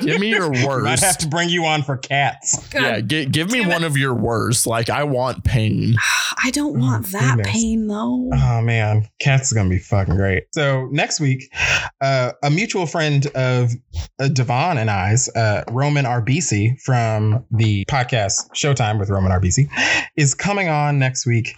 [0.00, 0.84] Give me your worst.
[0.84, 2.66] might have to bring you on for cats.
[2.70, 3.72] God, yeah, gi- give me damn it.
[3.74, 4.66] one of your worst.
[4.66, 5.94] Like I want pain.
[6.42, 7.52] I don't want Oh, that goodness.
[7.52, 8.30] pain though.
[8.34, 10.44] Oh man, cats is gonna be fucking great.
[10.52, 11.52] So next week,
[12.00, 13.72] uh, a mutual friend of
[14.18, 19.68] uh, Devon and I's, uh, Roman RBC from the podcast Showtime with Roman RBC,
[20.16, 21.54] is coming on next week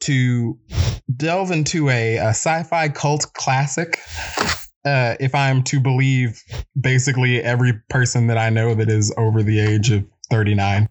[0.00, 0.58] to
[1.16, 4.00] delve into a, a sci-fi cult classic.
[4.84, 6.42] Uh, if I'm to believe
[6.80, 10.88] basically every person that I know that is over the age of 39,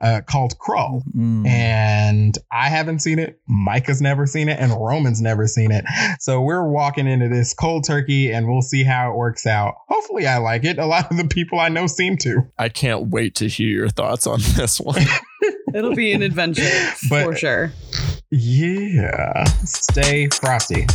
[0.00, 1.46] uh, called Krull Mm.
[1.46, 3.38] and I haven't seen it.
[3.48, 5.84] Micah's never seen it, and Roman's never seen it.
[6.20, 9.74] So we're walking into this cold turkey, and we'll see how it works out.
[9.88, 10.78] Hopefully, I like it.
[10.78, 12.42] A lot of the people I know seem to.
[12.58, 15.02] I can't wait to hear your thoughts on this one.
[15.74, 16.68] It'll be an adventure
[17.10, 17.72] But- for sure.
[18.30, 20.86] Yeah, stay frosty.